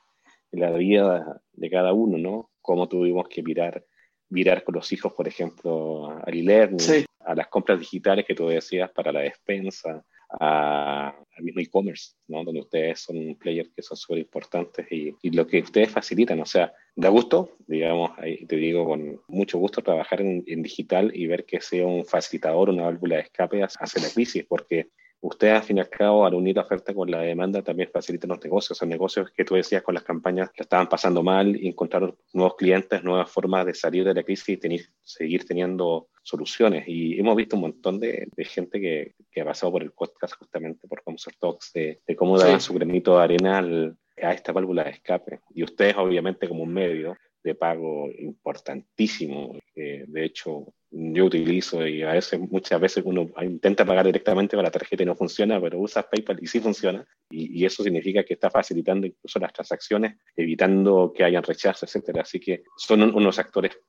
[0.51, 2.51] en la vida de cada uno, ¿no?
[2.61, 3.85] Cómo tuvimos que mirar,
[4.29, 8.91] mirar con los hijos, por ejemplo, al e-learning, a las compras digitales que tú decías
[8.91, 10.03] para la despensa,
[10.39, 12.43] a, mismo e-commerce, ¿no?
[12.43, 16.39] donde ustedes son un player que son súper importantes y, y, lo que ustedes facilitan.
[16.39, 21.11] O sea, da gusto, digamos, ahí te digo con mucho gusto trabajar en, en digital
[21.15, 24.89] y ver que sea un facilitador, una válvula de escape hacia la crisis, porque
[25.21, 28.29] ustedes al fin y al cabo, al unir la oferta con la demanda, también facilitan
[28.29, 28.81] los negocios.
[28.81, 32.55] Los negocios que tú decías con las campañas que estaban pasando mal y encontraron nuevos
[32.55, 36.85] clientes, nuevas formas de salir de la crisis y tener, seguir teniendo soluciones.
[36.87, 40.35] Y hemos visto un montón de, de gente que, que, ha pasado por el podcast
[40.35, 42.59] justamente por Comsort Talks, de, de cómo sí.
[42.59, 45.39] su granito de arena al, a esta válvula de escape.
[45.53, 52.11] Y ustedes, obviamente, como un medio de pago importantísimo, de hecho yo utilizo y a
[52.11, 56.07] veces, muchas veces uno intenta pagar directamente con la tarjeta y no funciona, pero usa
[56.07, 57.05] PayPal y sí funciona.
[57.29, 62.23] Y, y, eso significa que está facilitando incluso las transacciones, evitando que hayan rechazos, etcétera.
[62.23, 63.79] Así que son un, unos actores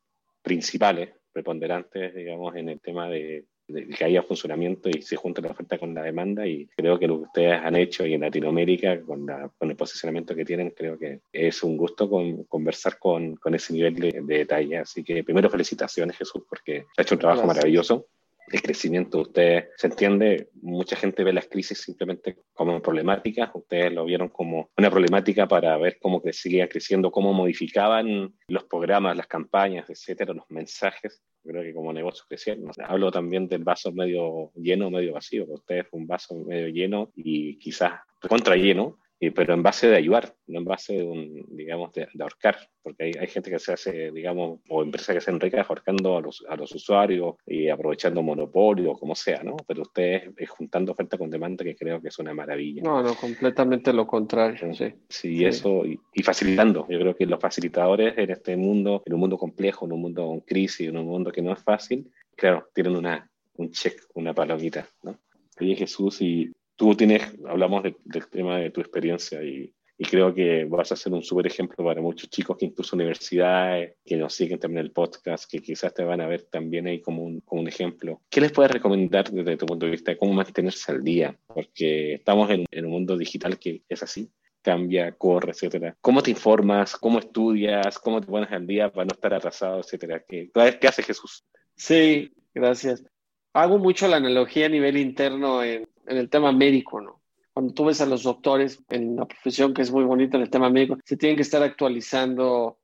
[0.43, 5.79] principales, preponderantes, digamos, en el tema de, que haya funcionamiento y se junte la oferta
[5.79, 9.25] con la demanda y creo que lo que ustedes han hecho y en Latinoamérica con,
[9.27, 13.55] la, con el posicionamiento que tienen creo que es un gusto con, conversar con, con,
[13.55, 17.43] ese nivel de, de, detalle así que primero felicitaciones Jesús porque ha hecho un trabajo
[17.43, 17.57] Gracias.
[17.57, 18.07] maravilloso
[18.53, 23.93] el crecimiento de ustedes se entiende, mucha gente ve las crisis simplemente como problemáticas, ustedes
[23.93, 29.27] lo vieron como una problemática para ver cómo seguía creciendo, cómo modificaban los programas, las
[29.27, 31.23] campañas, etcétera, los mensajes.
[31.45, 32.71] Creo que como negocio crecieron.
[32.87, 35.45] Hablo también del vaso medio lleno, medio vacío.
[35.49, 38.99] Ustedes fue un vaso medio lleno y quizás contra lleno,
[39.31, 43.05] pero en base de ayudar, no en base de un, digamos, de, de ahorcar, porque
[43.05, 46.45] hay, hay, gente que se hace, digamos, o empresas que se enriquecen ahorcando a los,
[46.49, 49.57] a los usuarios y aprovechando monopolio, como sea, ¿no?
[49.67, 52.83] Pero ustedes es juntando oferta con demanda que creo que es una maravilla.
[52.83, 54.93] No, no, completamente lo contrario, sí.
[55.09, 55.45] Sí, sí.
[55.45, 56.87] eso, y, y, facilitando.
[56.89, 60.27] Yo creo que los facilitadores en este mundo, en un mundo complejo, en un mundo
[60.27, 64.35] con crisis, en un mundo que no es fácil, claro, tienen una, un check, una
[64.35, 65.17] palomita, ¿no?
[65.61, 70.35] Oye Jesús, y tú tienes, hablamos de, del tema de tu experiencia y, y, creo
[70.35, 74.35] que vas a ser un súper ejemplo para muchos chicos que incluso universidades, que nos
[74.35, 77.63] siguen también el podcast, que quizás te van a ver también ahí como un, como
[77.63, 78.21] un ejemplo.
[78.29, 81.37] ¿Qué les puedes recomendar desde tu punto de vista de cómo mantenerse al día?
[81.47, 84.31] Porque estamos en, en un mundo digital que es así
[84.63, 85.97] cambia, corre, etcétera.
[86.01, 86.97] ¿Cómo te informas?
[86.97, 87.99] ¿Cómo estudias?
[87.99, 90.25] ¿Cómo te pones al día para no estar atrasado, etcétera?
[90.27, 90.51] ¿Qué,
[90.81, 91.45] qué hace Jesús?
[91.75, 93.05] Sí, gracias.
[93.53, 97.23] Hago mucho la analogía a nivel interno en, en el tema médico, ¿no?
[97.53, 100.51] Cuando tú ves a los doctores en la profesión que es muy bonita en el
[100.51, 102.79] tema médico, se tienen que estar actualizando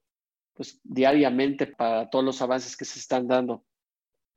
[0.54, 3.64] pues, diariamente para todos los avances que se están dando.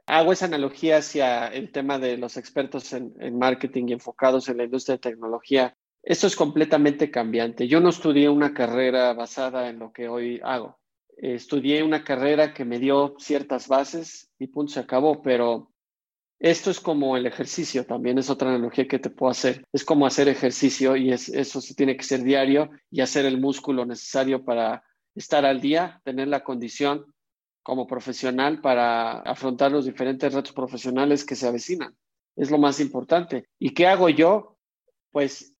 [0.05, 4.63] Hago esa analogía hacia el tema de los expertos en, marketing y enfocados en la
[4.63, 5.75] industria de tecnología.
[6.01, 7.67] Esto es completamente cambiante.
[7.67, 10.79] Yo no estudié una carrera basada en lo que hoy hago.
[11.17, 15.70] estudié una carrera que me dio ciertas bases y punto, se acabó, pero
[16.41, 19.63] esto es como el ejercicio, también es otra analogía que te puedo hacer.
[19.71, 23.39] Es como hacer ejercicio y es, eso se tiene que ser diario y hacer el
[23.39, 24.83] músculo necesario para
[25.13, 27.05] estar al día, tener la condición
[27.61, 31.95] como profesional para afrontar los diferentes retos profesionales que se avecinan.
[32.35, 33.45] Es lo más importante.
[33.59, 34.57] ¿Y qué hago yo?
[35.11, 35.53] Pues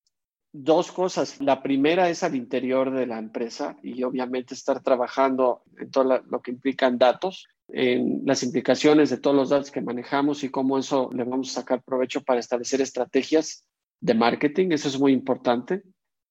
[0.51, 1.39] dos cosas.
[1.41, 6.41] La primera es al interior de la empresa y obviamente estar trabajando en todo lo
[6.41, 11.09] que implican datos, en las implicaciones de todos los datos que manejamos y cómo eso
[11.13, 13.65] le vamos a sacar provecho para establecer estrategias
[13.99, 14.71] de marketing.
[14.71, 15.83] Eso es muy importante.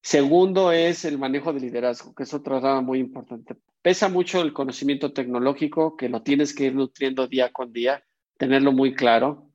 [0.02, 3.56] Segundo es el manejo de liderazgo, que es otra rama muy importante.
[3.82, 8.02] Pesa mucho el conocimiento tecnológico, que lo tienes que ir nutriendo día con día,
[8.36, 9.50] tenerlo muy claro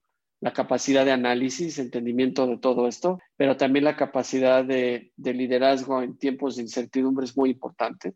[0.46, 6.18] la capacidad de análisis, entendimiento de todo esto, pero también la capacidad de, liderazgo en
[6.18, 8.14] tiempos de incertidumbre es muy importante.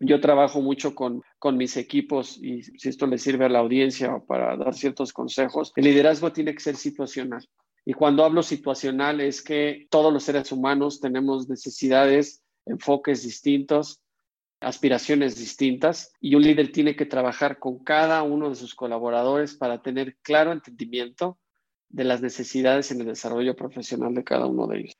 [0.00, 4.22] Yo trabajo mucho con, con mis equipos y si esto le sirve a la audiencia
[4.26, 7.44] para dar ciertos consejos, el liderazgo tiene que ser situacional.
[7.84, 14.00] Y cuando hablo situacional es que todos los seres humanos tenemos necesidades, enfoques distintos,
[14.60, 19.82] aspiraciones distintas y un líder tiene que trabajar con cada uno de sus colaboradores para
[19.82, 21.38] tener claro entendimiento
[21.88, 24.96] de las necesidades en el desarrollo profesional de cada uno de ellos.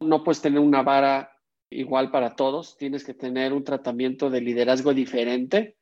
[0.00, 1.32] No puedes tener una vara
[1.70, 5.76] igual para todos, tienes que tener un tratamiento de liderazgo diferente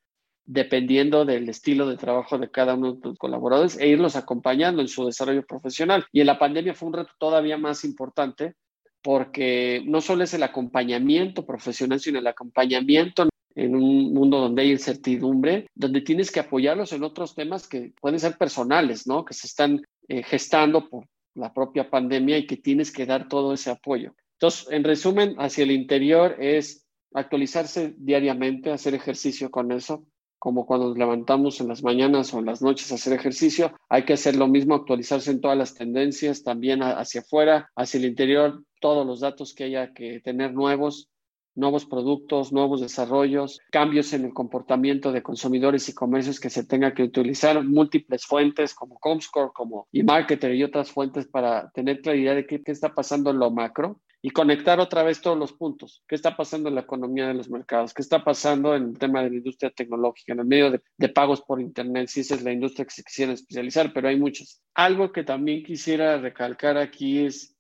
[0.47, 4.89] dependiendo del estilo de trabajo de cada uno de tus colaboradores e irlos acompañando en
[4.89, 6.07] su desarrollo profesional.
[6.12, 8.55] Y en la pandemia fue un reto todavía más importante
[9.03, 14.70] porque no solo es el acompañamiento profesional, sino el acompañamiento en un mundo donde hay
[14.72, 19.24] incertidumbre, donde tienes que apoyarlos en otros temas que pueden ser personales, ¿no?
[19.24, 23.53] Que se están eh, gestando por la propia pandemia y que tienes que dar todo
[23.55, 24.14] ese apoyo.
[24.37, 30.07] Entonces, en resumen, hacia el interior es actualizarse diariamente, hacer ejercicio con eso,
[30.39, 34.05] como cuando nos levantamos en las mañanas o en las noches a hacer ejercicio, hay
[34.05, 38.62] que hacer lo mismo, actualizarse en todas las tendencias, también hacia afuera, hacia el interior,
[38.80, 41.09] todos los datos que haya que tener nuevos,
[41.55, 46.93] nuevos productos, nuevos desarrollos, cambios en el comportamiento de consumidores y comercios que se tenga
[46.93, 52.47] que utilizar, múltiples fuentes como Comscore, como eMarketer y otras fuentes para tener claridad de
[52.47, 56.02] qué, qué está pasando en lo macro y conectar otra vez todos los puntos.
[56.08, 57.94] ¿Qué está pasando en la economía de los mercados?
[57.94, 61.08] ¿Qué está pasando en el tema de la industria tecnológica, en el medio de, de,
[61.08, 62.08] pagos por Internet?
[62.08, 64.62] Si esa es la industria que se quisiera especializar, pero hay muchas.
[64.74, 67.56] Algo que también quisiera recalcar aquí es,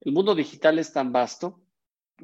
[0.00, 1.62] el mundo digital es tan vasto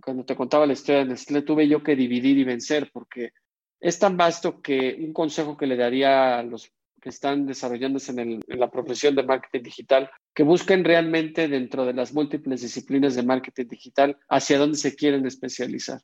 [0.02, 3.32] cuando te contaba la historia de Nestlé, tuve yo que dividir y vencer porque
[3.80, 8.40] es tan vasto que un consejo que le daría a los que están desarrollándose en,
[8.48, 13.66] la profesión de marketing digital, que busquen realmente dentro de las múltiples disciplinas de marketing
[13.68, 16.00] digital hacia dónde se quieren especializar.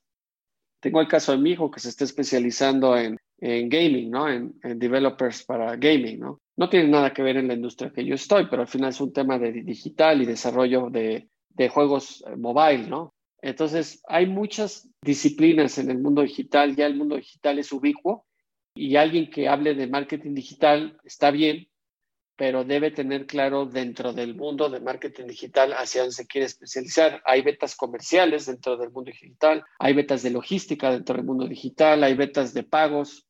[0.80, 4.28] Tengo el caso de mi hijo que se está especializando en, gaming, ¿no?
[4.28, 6.40] En, developers para gaming, ¿no?
[6.56, 9.00] No tiene nada que ver en la industria que yo estoy, pero al final es
[9.00, 13.14] un tema de digital y desarrollo de, de juegos eh, mobile, ¿no?
[13.42, 18.26] Entonces, hay muchas disciplinas en el mundo digital, ya el mundo digital es ubicuo
[18.74, 21.68] y alguien que hable de marketing digital está bien,
[22.36, 27.22] pero debe tener claro dentro del mundo de marketing digital hacia dónde se quiere especializar.
[27.24, 32.02] Hay betas comerciales dentro del mundo digital, hay betas de logística dentro del mundo digital,
[32.02, 33.26] hay betas de pagos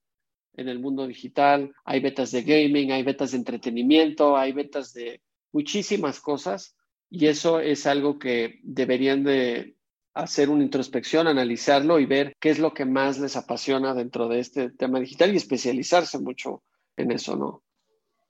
[0.55, 5.20] en el mundo digital, hay betas de gaming, hay betas de entretenimiento, hay betas de
[5.53, 6.74] muchísimas cosas
[7.11, 9.76] y eso es algo que deberían de
[10.15, 14.39] hacer una introspección, analizarlo y ver qué es lo que más les apasiona dentro de
[14.39, 16.62] este tema digital y especializarse mucho
[16.97, 17.62] en eso, ¿no?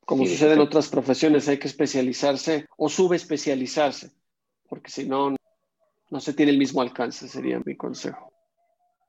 [0.06, 4.10] Como sucede en otras profesiones, hay que especializarse o subespecializarse,
[4.68, 5.36] porque si no,
[6.10, 8.30] no se tiene el mismo alcance, sería mi consejo.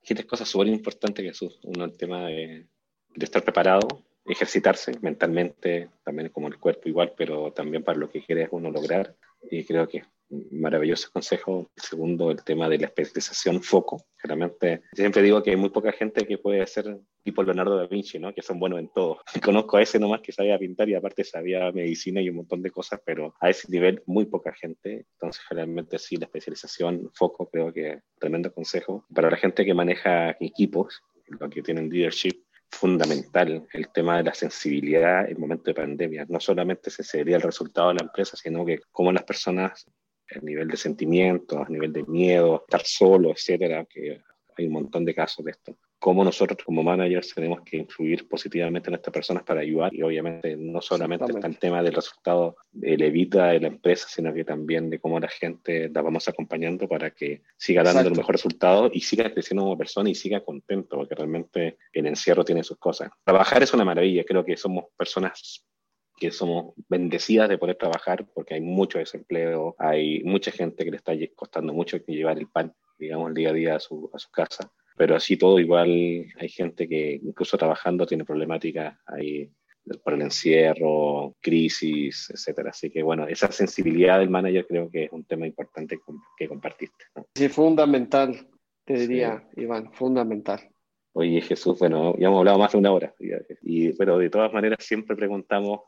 [0.01, 1.59] Tres cosas súper importantes, Jesús.
[1.63, 2.67] Uno, el tema de,
[3.15, 8.23] de estar preparado, ejercitarse mentalmente, también como el cuerpo igual, pero también para lo que
[8.23, 9.15] quiere uno lograr.
[9.49, 11.71] Y creo que maravilloso consejo.
[11.75, 14.05] Segundo, el tema de la especialización foco.
[14.23, 18.19] Realmente, siempre digo que hay muy poca gente que puede ser tipo Leonardo da Vinci,
[18.19, 18.33] ¿no?
[18.33, 19.19] Que son buenos en todo.
[19.43, 22.71] Conozco a ese nomás que sabía pintar y aparte sabía medicina y un montón de
[22.71, 25.05] cosas, pero a ese nivel muy poca gente.
[25.13, 29.05] Entonces, realmente sí, la especialización foco creo que tremendo consejo.
[29.13, 32.45] Para la gente que maneja equipos, lo que tienen leadership,
[32.75, 36.25] fundamental el tema de la sensibilidad en momentos de pandemia.
[36.27, 39.85] No solamente se sería el resultado de la empresa, sino que cómo las personas
[40.33, 44.21] a nivel de sentimientos, a nivel de miedo, estar solo, etcétera, que
[44.57, 45.77] hay un montón de casos de esto.
[46.05, 50.55] cómo nosotros como managers tenemos que influir positivamente en estas personas para ayudar y obviamente
[50.55, 54.43] no solamente está el tema del resultado de la evita de la empresa, sino que
[54.43, 58.91] también de cómo la gente la vamos acompañando para que siga dando el mejor resultado
[58.93, 63.09] y siga creciendo como persona y siga contento, porque realmente el encierro tiene sus cosas.
[63.23, 65.65] Trabajar es una maravilla, creo que somos personas
[66.17, 70.97] que somos bendecidas de poder trabajar porque hay mucho desempleo, hay mucha gente que le
[70.97, 74.29] está costando mucho llevar el pan, digamos, el día a día a su, a su
[74.31, 74.71] casa.
[74.97, 79.51] Pero así todo, igual hay gente que incluso trabajando tiene problemáticas ahí
[80.03, 82.69] por el encierro, crisis, etcétera.
[82.69, 85.99] Así que bueno, esa sensibilidad del manager creo que es un tema importante
[86.37, 87.05] que compartiste.
[87.35, 88.47] Sí, fundamental,
[88.85, 90.61] te diría, Iván, fundamental.
[91.13, 93.15] Oye, Jesús, bueno, ya hemos hablado más de una hora,
[93.61, 95.79] y, pero de todas maneras siempre preguntamos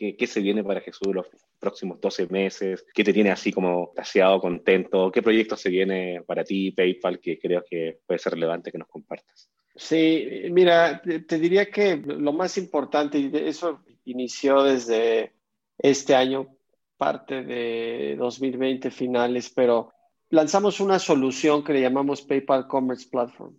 [0.00, 1.26] ¿Qué, se viene para Jesús los
[1.58, 2.86] próximos 12 meses?
[2.94, 5.12] ¿Qué te tiene así como taseado, contento?
[5.12, 8.88] ¿Qué proyecto se viene para ti, PayPal, que creo que puede ser relevante que nos
[8.88, 9.50] compartas?
[9.76, 15.34] Sí, mira, te, diría que lo más importante, y eso inició desde
[15.76, 16.48] este año,
[16.96, 19.92] parte de 2020 finales, pero
[20.30, 23.54] lanzamos una solución que le llamamos PayPal Commerce Platform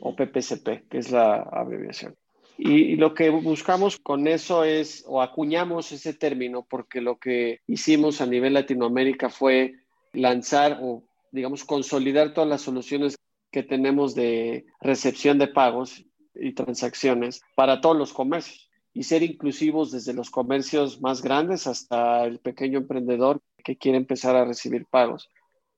[0.00, 2.16] o PPCP, que es la abreviación.
[2.58, 8.20] Y, lo que buscamos con eso es, o acuñamos ese término, porque lo que hicimos
[8.20, 9.74] a nivel Latinoamérica fue
[10.12, 13.16] lanzar o, digamos, consolidar todas las soluciones
[13.50, 16.04] que tenemos de recepción de pagos
[16.34, 22.24] y transacciones para todos los comercios y ser inclusivos desde los comercios más grandes hasta
[22.24, 25.28] el pequeño emprendedor que quiere empezar a recibir pagos.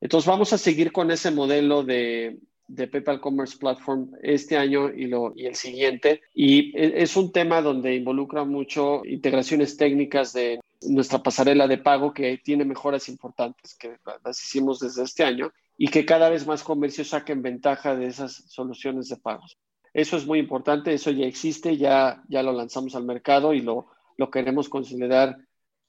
[0.01, 2.39] Entonces vamos a seguir con ese modelo de,
[2.69, 6.23] de PayPal Commerce Platform este año y, lo, y el siguiente.
[6.35, 12.13] Y e, es un tema donde involucra mucho integraciones técnicas de nuestra pasarela de pago
[12.13, 16.63] que tiene mejoras importantes que las hicimos desde este año y que cada vez más
[16.63, 19.57] comercios saquen ventaja de esas soluciones de pagos.
[19.93, 23.87] Eso es muy importante, eso ya existe, ya, ya lo lanzamos al mercado y lo,
[24.17, 25.39] lo queremos considerar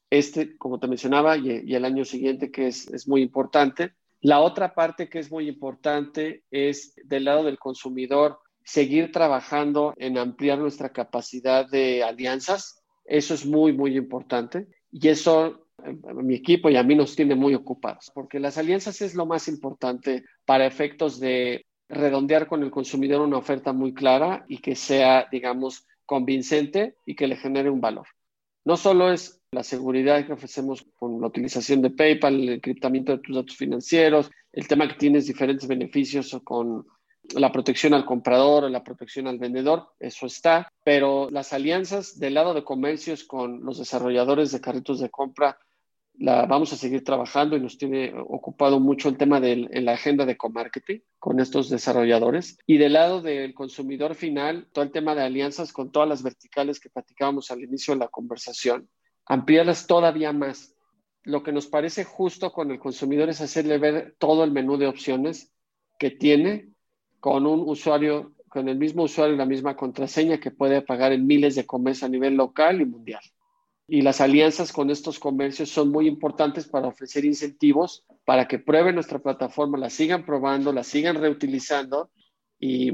[0.09, 3.93] este, como te mencionaba, y, y el año siguiente, que es, es muy importante.
[4.22, 10.17] La otra parte que es muy importante es del lado del consumidor, seguir trabajando en
[10.17, 12.84] ampliar nuestra capacidad de alianzas.
[13.05, 14.67] Eso es muy, muy importante.
[14.91, 19.01] Y eso a mi equipo y a mí nos tiene muy ocupados, porque las alianzas
[19.01, 24.45] es lo más importante para efectos de redondear con el consumidor una oferta muy clara
[24.47, 28.07] y que sea, digamos, convincente y que le genere un valor.
[28.65, 33.20] No solo es la seguridad que ofrecemos con la utilización de PayPal, el encriptamiento de
[33.20, 36.86] tus datos financieros, el tema que tienes diferentes beneficios con
[37.36, 42.54] la protección al comprador la protección al vendedor, eso está, pero las alianzas del lado
[42.54, 45.58] de comercios con los desarrolladores de carritos de compra
[46.20, 50.26] la vamos a seguir trabajando y nos tiene ocupado mucho el tema de la agenda
[50.26, 52.58] de co-marketing con estos desarrolladores.
[52.68, 56.82] Y del lado del consumidor final, todo el tema de alianzas con todas las verticales
[56.82, 58.89] que platicábamos al inicio de la conversación,
[59.30, 60.75] ampliarlas todavía más.
[61.23, 64.88] Lo que nos parece justo con el consumidor es hacerle ver todo el menú de
[64.88, 65.53] opciones
[65.97, 66.69] que tiene
[67.19, 71.27] con un usuario, con el mismo usuario y la misma contraseña que puede pagar en
[71.27, 73.21] miles de comercios a nivel local y mundial.
[73.88, 78.95] Y las alianzas con estos comercios son muy importantes para ofrecer incentivos para que prueben
[78.95, 82.09] nuestra plataforma, la sigan probando, la sigan reutilizando
[82.59, 82.91] y,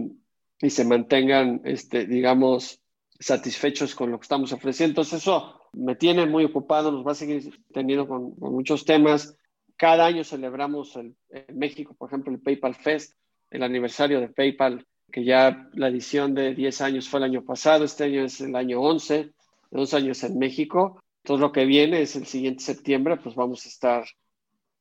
[0.60, 2.82] y se mantengan, este, digamos,
[3.20, 4.92] satisfechos con lo que estamos ofreciendo.
[4.92, 9.38] Entonces eso me tiene muy ocupado, nos va a seguir teniendo con, muchos temas.
[9.78, 11.16] Cada año celebramos en
[11.54, 13.14] México, por ejemplo, el PayPal Fest,
[13.52, 17.84] el aniversario de PayPal, que ya la edición de 10 años fue el año pasado,
[17.84, 19.32] este año es el año 11,
[19.72, 21.00] dos años en México.
[21.24, 24.06] Todo lo que viene es el siguiente septiembre, pues vamos a estar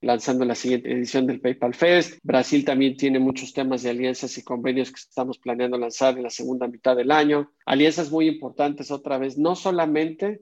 [0.01, 2.19] lanzando la siguiente edición del PayPal Fest.
[2.23, 6.31] Brasil también tiene muchos temas de alianzas y convenios que estamos planeando lanzar en la
[6.31, 7.51] segunda mitad del año.
[7.65, 10.41] Alianzas muy importantes otra vez, no solamente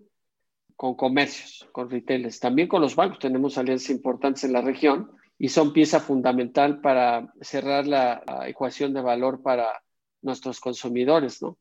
[0.82, 5.46] con comercios, con retailers, también con los bancos tenemos alianzas importantes en la región y
[5.46, 9.80] son pieza fundamental para cerrar la, la ecuación de valor para
[10.22, 11.56] nuestros consumidores, ¿no?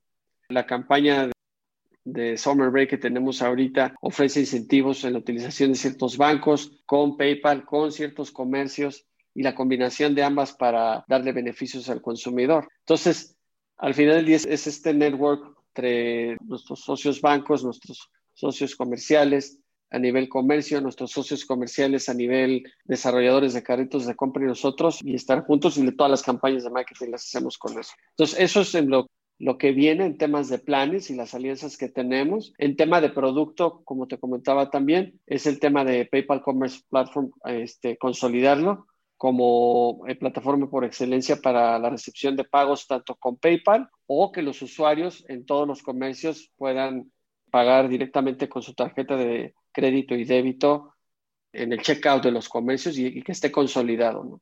[0.49, 1.33] La campaña de
[2.03, 7.15] de Summer Break que tenemos ahorita ofrece incentivos en la utilización de ciertos bancos con
[7.15, 9.05] PayPal, con ciertos comercios
[9.35, 12.67] y la combinación de ambas para darle beneficios al consumidor.
[12.79, 13.37] Entonces,
[13.77, 18.09] al final del día es este network entre nuestros socios bancos, nuestros
[18.41, 24.43] socios comerciales a nivel comercio, nuestros socios comerciales a nivel desarrolladores de carritos de compra
[24.43, 27.93] y nosotros y estar juntos y todas las campañas de marketing las hacemos con eso.
[28.11, 29.07] Entonces, eso es lo
[29.41, 32.53] lo que viene en temas de planes y las alianzas que tenemos.
[32.59, 37.31] En tema de producto, como te comentaba también, es el tema de PayPal Commerce Platform,
[37.45, 38.85] este, consolidarlo
[39.17, 44.43] como eh, plataforma por excelencia para la recepción de pagos tanto con PayPal o que
[44.43, 47.11] los usuarios en todos los comercios puedan
[47.51, 50.95] pagar directamente con su tarjeta de crédito y débito
[51.53, 54.41] en el checkout de los comercios y, que esté consolidado.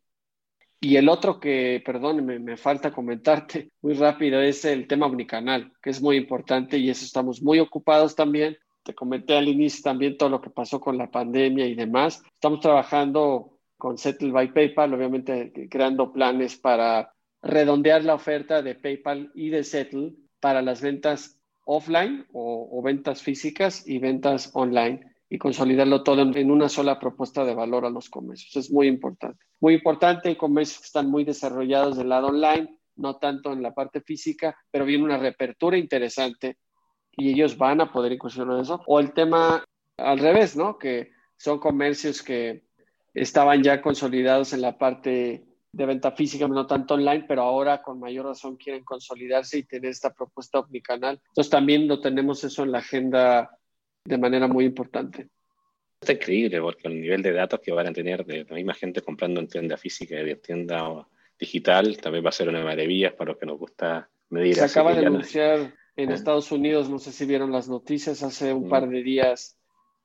[0.80, 5.74] Y el otro que, perdón, me, me, falta comentarte muy rápido es el tema omnicanal,
[5.82, 8.58] que es muy importante y eso estamos muy ocupados también.
[8.84, 12.24] Te comenté al inicio también todo lo que pasó con la pandemia y demás.
[12.34, 19.32] Estamos trabajando con Settle by PayPal, obviamente creando planes para redondear la oferta de PayPal
[19.34, 21.39] y de Settle para las ventas
[21.72, 27.54] offline o, ventas físicas y ventas online y consolidarlo todo en, una sola propuesta de
[27.54, 28.56] valor a los comercios.
[28.56, 29.46] Es muy importante.
[29.60, 33.76] Muy importante, hay comercios que están muy desarrollados del lado online, no tanto en la
[33.76, 36.58] parte física, pero viene una reapertura interesante
[37.12, 38.82] y ellos van a poder incursionar eso.
[38.88, 39.64] O el tema
[39.98, 40.80] al revés, ¿no?
[40.80, 42.64] Que son comercios que
[43.14, 48.00] estaban ya consolidados en la parte de venta física, no tanto online, pero ahora con
[48.00, 51.22] mayor razón quieren consolidarse y tener esta propuesta omnicanal.
[51.28, 53.58] Entonces también lo tenemos eso en la agenda
[54.04, 55.30] de manera muy importante.
[56.02, 59.02] Está increíble porque el nivel de datos que van a tener de la misma gente
[59.02, 61.06] comprando en tienda física y de tienda
[61.38, 64.56] digital también va a ser una maravilla para los que nos gusta medir.
[64.56, 68.70] Se acaba de anunciar en Estados Unidos, no sé si vieron las noticias hace un
[68.70, 69.59] par de días,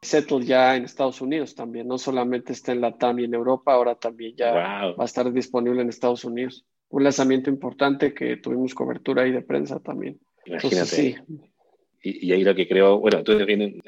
[0.04, 3.72] Settle ya en Estados Unidos también, no solamente está en la TAM y en Europa,
[3.72, 6.64] ahora también ya va a estar disponible en Estados Unidos.
[6.88, 10.20] Un lanzamiento importante que tuvimos cobertura ahí de prensa también.
[10.46, 10.86] Imagínate.
[10.86, 11.16] sí.
[12.02, 13.32] y, ahí lo que creo, bueno, tú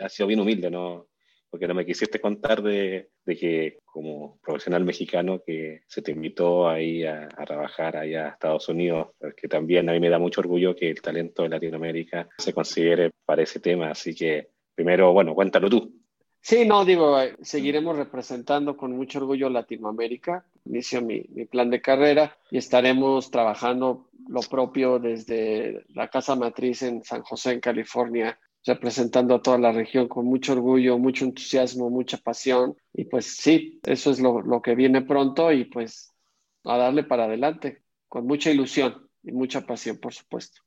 [0.00, 1.08] has sido bien humilde, ¿no?
[1.48, 6.68] Porque no me quisiste contar de, de que como profesional mexicano que se te invitó
[6.68, 10.40] ahí a, a, trabajar allá a Estados Unidos, porque también a mí me da mucho
[10.40, 15.34] orgullo que el talento de Latinoamérica se considere para ese tema, así que primero, bueno,
[15.34, 16.05] cuéntalo tú.
[16.48, 20.46] Sí, no, digo, eh, seguiremos representando con mucho orgullo Latinoamérica.
[20.64, 27.02] Inicio mi, plan de carrera y estaremos trabajando lo propio desde la casa matriz en
[27.02, 32.18] San José, en California, representando a toda la región con mucho orgullo, mucho entusiasmo, mucha
[32.18, 32.76] pasión.
[32.94, 36.14] Y pues sí, eso es lo, lo que viene pronto y pues
[36.62, 40.65] a darle para adelante, con mucha ilusión y mucha pasión, por supuesto.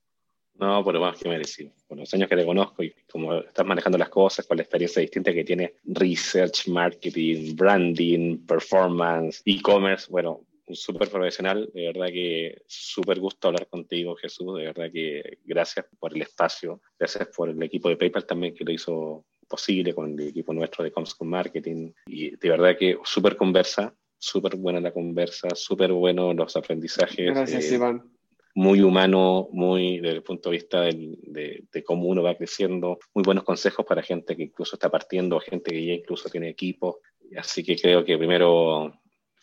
[0.60, 1.72] No, por lo más que merecido.
[1.88, 5.01] Por los años que te conozco y como estás manejando las cosas, con la experiencia
[5.01, 11.70] distinta que tiene research, marketing, branding, performance, e-commerce, bueno, un súper profesional.
[11.74, 14.57] De verdad que súper gusto hablar contigo, Jesús.
[14.57, 16.82] De verdad que gracias por el espacio.
[16.99, 20.84] Gracias por el equipo de PayPal también que lo hizo posible con el equipo nuestro
[20.84, 21.93] de Comscore Marketing.
[22.05, 27.34] Y de verdad que súper conversa, súper buena la conversa, súper bueno los aprendizajes.
[27.34, 28.19] Gracias, eh, Iván
[28.56, 33.24] muy humano, muy desde el punto de vista de, de, cómo uno va creciendo, muy
[33.24, 37.00] buenos consejos para gente que incluso está partiendo, gente que ya incluso tiene equipo.
[37.38, 38.93] Así que creo que primero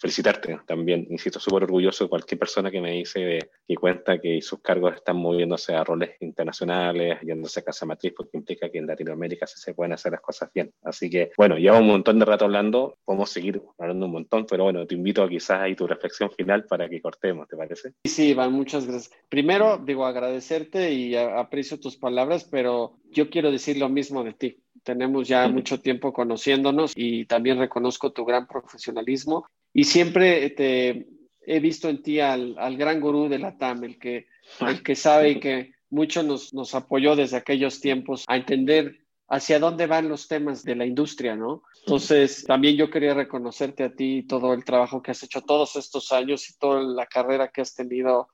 [0.07, 1.05] felicitarte también.
[1.11, 5.17] Insisto, súper orgulloso de cualquier persona que me dice que cuenta que sus cargos están
[5.17, 9.95] moviéndose a roles internacionales, yéndose a casa matriz, porque implica que en Latinoamérica se pueden
[9.95, 10.73] hacer las cosas bien.
[10.85, 14.65] Así que, bueno, llevamos un montón de rato hablando, podemos seguir hablando un montón, pero
[14.65, 17.95] bueno, te invito a quizás ahí tu reflexión final para que cortemos, ¿te parece?
[18.05, 19.13] Sí, Iván, muchas gracias.
[19.29, 24.63] Primero, digo, agradecerte y aprecio tus palabras, pero yo quiero decir lo mismo de ti.
[24.85, 29.47] Tenemos ya mucho tiempo conociéndonos y también reconozco tu gran profesionalismo
[29.77, 31.07] y siempre te
[31.43, 34.27] he visto en ti al, gran gurú de la TAM, el que,
[34.61, 39.59] el que sabe y que mucho nos, nos apoyó desde aquellos tiempos a entender hacia
[39.59, 41.63] dónde van los temas de la industria, ¿no?
[41.85, 46.11] Entonces, también yo quería reconocerte a ti todo el trabajo que has hecho todos estos
[46.11, 48.29] años y toda la carrera que has tenido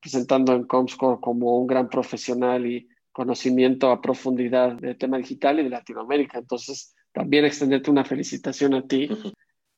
[0.00, 5.62] presentando en Comscore como un gran profesional y conocimiento a profundidad del tema digital y
[5.62, 6.38] de Latinoamérica.
[6.38, 9.08] Entonces, también extenderte una felicitación a ti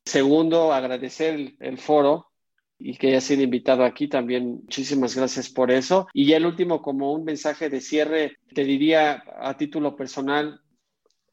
[0.05, 2.30] Segundo, agradecer el, foro
[2.78, 4.62] y que haya sido invitado aquí también.
[4.62, 6.09] Muchísimas gracias por eso.
[6.14, 10.61] Y ya el último, como un mensaje de cierre, te diría a título personal,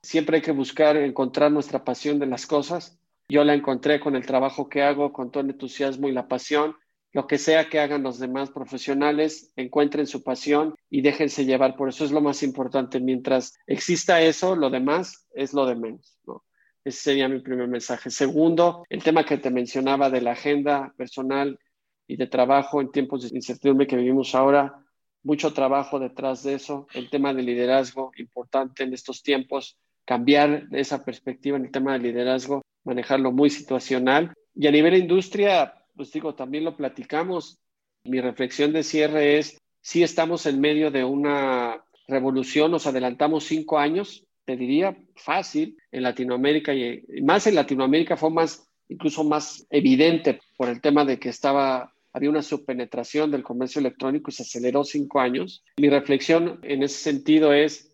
[0.02, 3.00] siempre hay que buscar encontrar nuestra pasión de las cosas.
[3.30, 6.76] Yo la encontré con el trabajo que hago, con todo el entusiasmo y la pasión.
[7.14, 11.76] Lo que sea que hagan los demás profesionales, encuentren su pasión y déjense llevar.
[11.76, 13.00] Por eso es lo más importante.
[13.00, 16.20] Mientras exista eso, lo demás es lo de menos.
[16.26, 16.44] ¿no?
[16.88, 18.10] Ese sería mi primer mensaje.
[18.10, 21.60] Segundo, el tema que te mencionaba de la agenda personal
[22.08, 24.86] y de trabajo en tiempos de incertidumbre que vivimos ahora,
[25.22, 31.04] mucho trabajo detrás de eso, el tema de liderazgo importante en estos tiempos, cambiar esa
[31.04, 34.34] perspectiva en el tema de liderazgo, manejarlo muy situacional.
[34.56, 37.60] Y a nivel industria, pues digo, también lo platicamos.
[38.06, 43.78] Mi reflexión de cierre es, si estamos en medio de una revolución, nos adelantamos cinco
[43.78, 50.40] años, te diría fácil en Latinoamérica y más en Latinoamérica fue más incluso más evidente
[50.56, 54.86] por el tema de que estaba había una subpenetración del comercio electrónico y se aceleró
[54.86, 55.66] cinco años.
[55.76, 57.94] Mi reflexión en ese sentido es,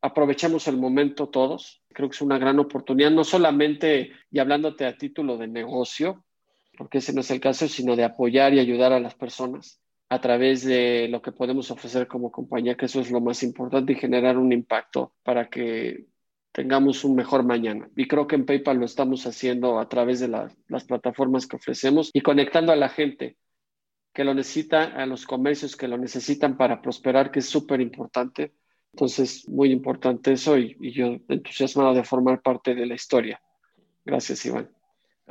[0.00, 1.82] aprovechemos el momento todos.
[1.92, 6.24] Creo que es una gran oportunidad, no solamente y hablándote a título de negocio,
[6.78, 9.80] porque ese no es el caso, sino de apoyar y ayudar a las personas
[10.10, 13.92] a través de lo que podemos ofrecer como compañía, que eso es lo más importante
[13.92, 16.06] y generar un impacto para que
[16.50, 17.88] tengamos un mejor mañana.
[17.94, 22.10] Y creo que en PayPal lo estamos haciendo a través de las plataformas que ofrecemos
[22.12, 23.36] y conectando a la gente
[24.12, 28.52] que lo necesita, a los comercios que lo necesitan para prosperar, que es súper importante.
[28.92, 33.40] Entonces, muy importante eso y, y, yo entusiasmado de formar parte de la historia.
[34.04, 34.68] Gracias, Iván.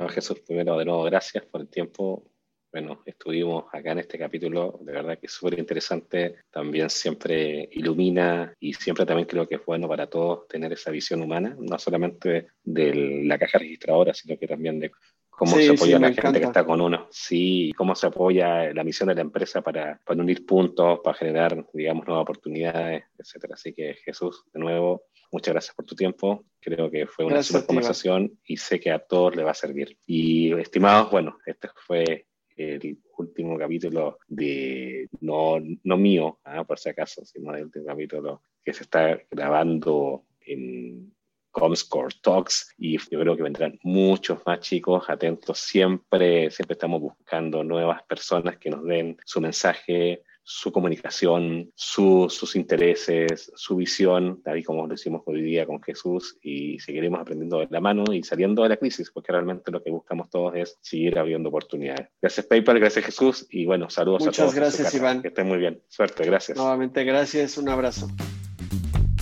[0.08, 2.29] Jesús, primero de nuevo, gracias por el tiempo
[2.72, 8.54] bueno, estuvimos acá en este capítulo, de verdad que es súper interesante, también siempre ilumina
[8.60, 12.48] y siempre también creo que es bueno para todos tener esa visión humana, no solamente
[12.62, 14.92] de la caja registradora, sino que también de
[15.28, 19.08] cómo se apoya la gente que está con uno, sí, cómo se apoya la misión
[19.08, 23.54] de la empresa para, para unir puntos, para generar, digamos, nuevas oportunidades, etcétera.
[23.54, 26.44] Así que Jesús, de nuevo, muchas gracias por tu tiempo.
[26.60, 29.96] Creo que fue una super conversación y sé que a todos le va a servir.
[30.06, 32.26] Y estimados, bueno, este fue
[32.60, 36.64] el último capítulo de, no, no mío, ¿ah?
[36.64, 41.12] por si acaso, sino del último capítulo que se está grabando en
[41.50, 45.58] Comscore Talks y yo creo que vendrán muchos más chicos atentos.
[45.58, 50.22] Siempre, siempre estamos buscando nuevas personas que nos den su mensaje,
[50.52, 56.38] su comunicación, sus intereses, su visión, tal y como lo hicimos hoy día con Jesús,
[56.42, 59.90] y seguiremos aprendiendo de la mano y saliendo de la crisis, porque realmente lo que
[59.92, 62.08] buscamos todos es seguir abriendo oportunidades.
[62.20, 64.38] Gracias PayPal, gracias Jesús, y bueno, saludos a todos.
[64.38, 65.22] Muchas gracias Iván.
[65.22, 65.80] Que estén muy bien.
[65.88, 66.58] Suerte, gracias.
[66.58, 68.08] Nuevamente, gracias, un abrazo.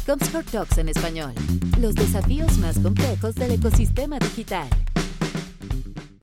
[0.06, 1.32] Comscore Talks en español.
[1.78, 4.68] Los desafíos más complejos del ecosistema digital.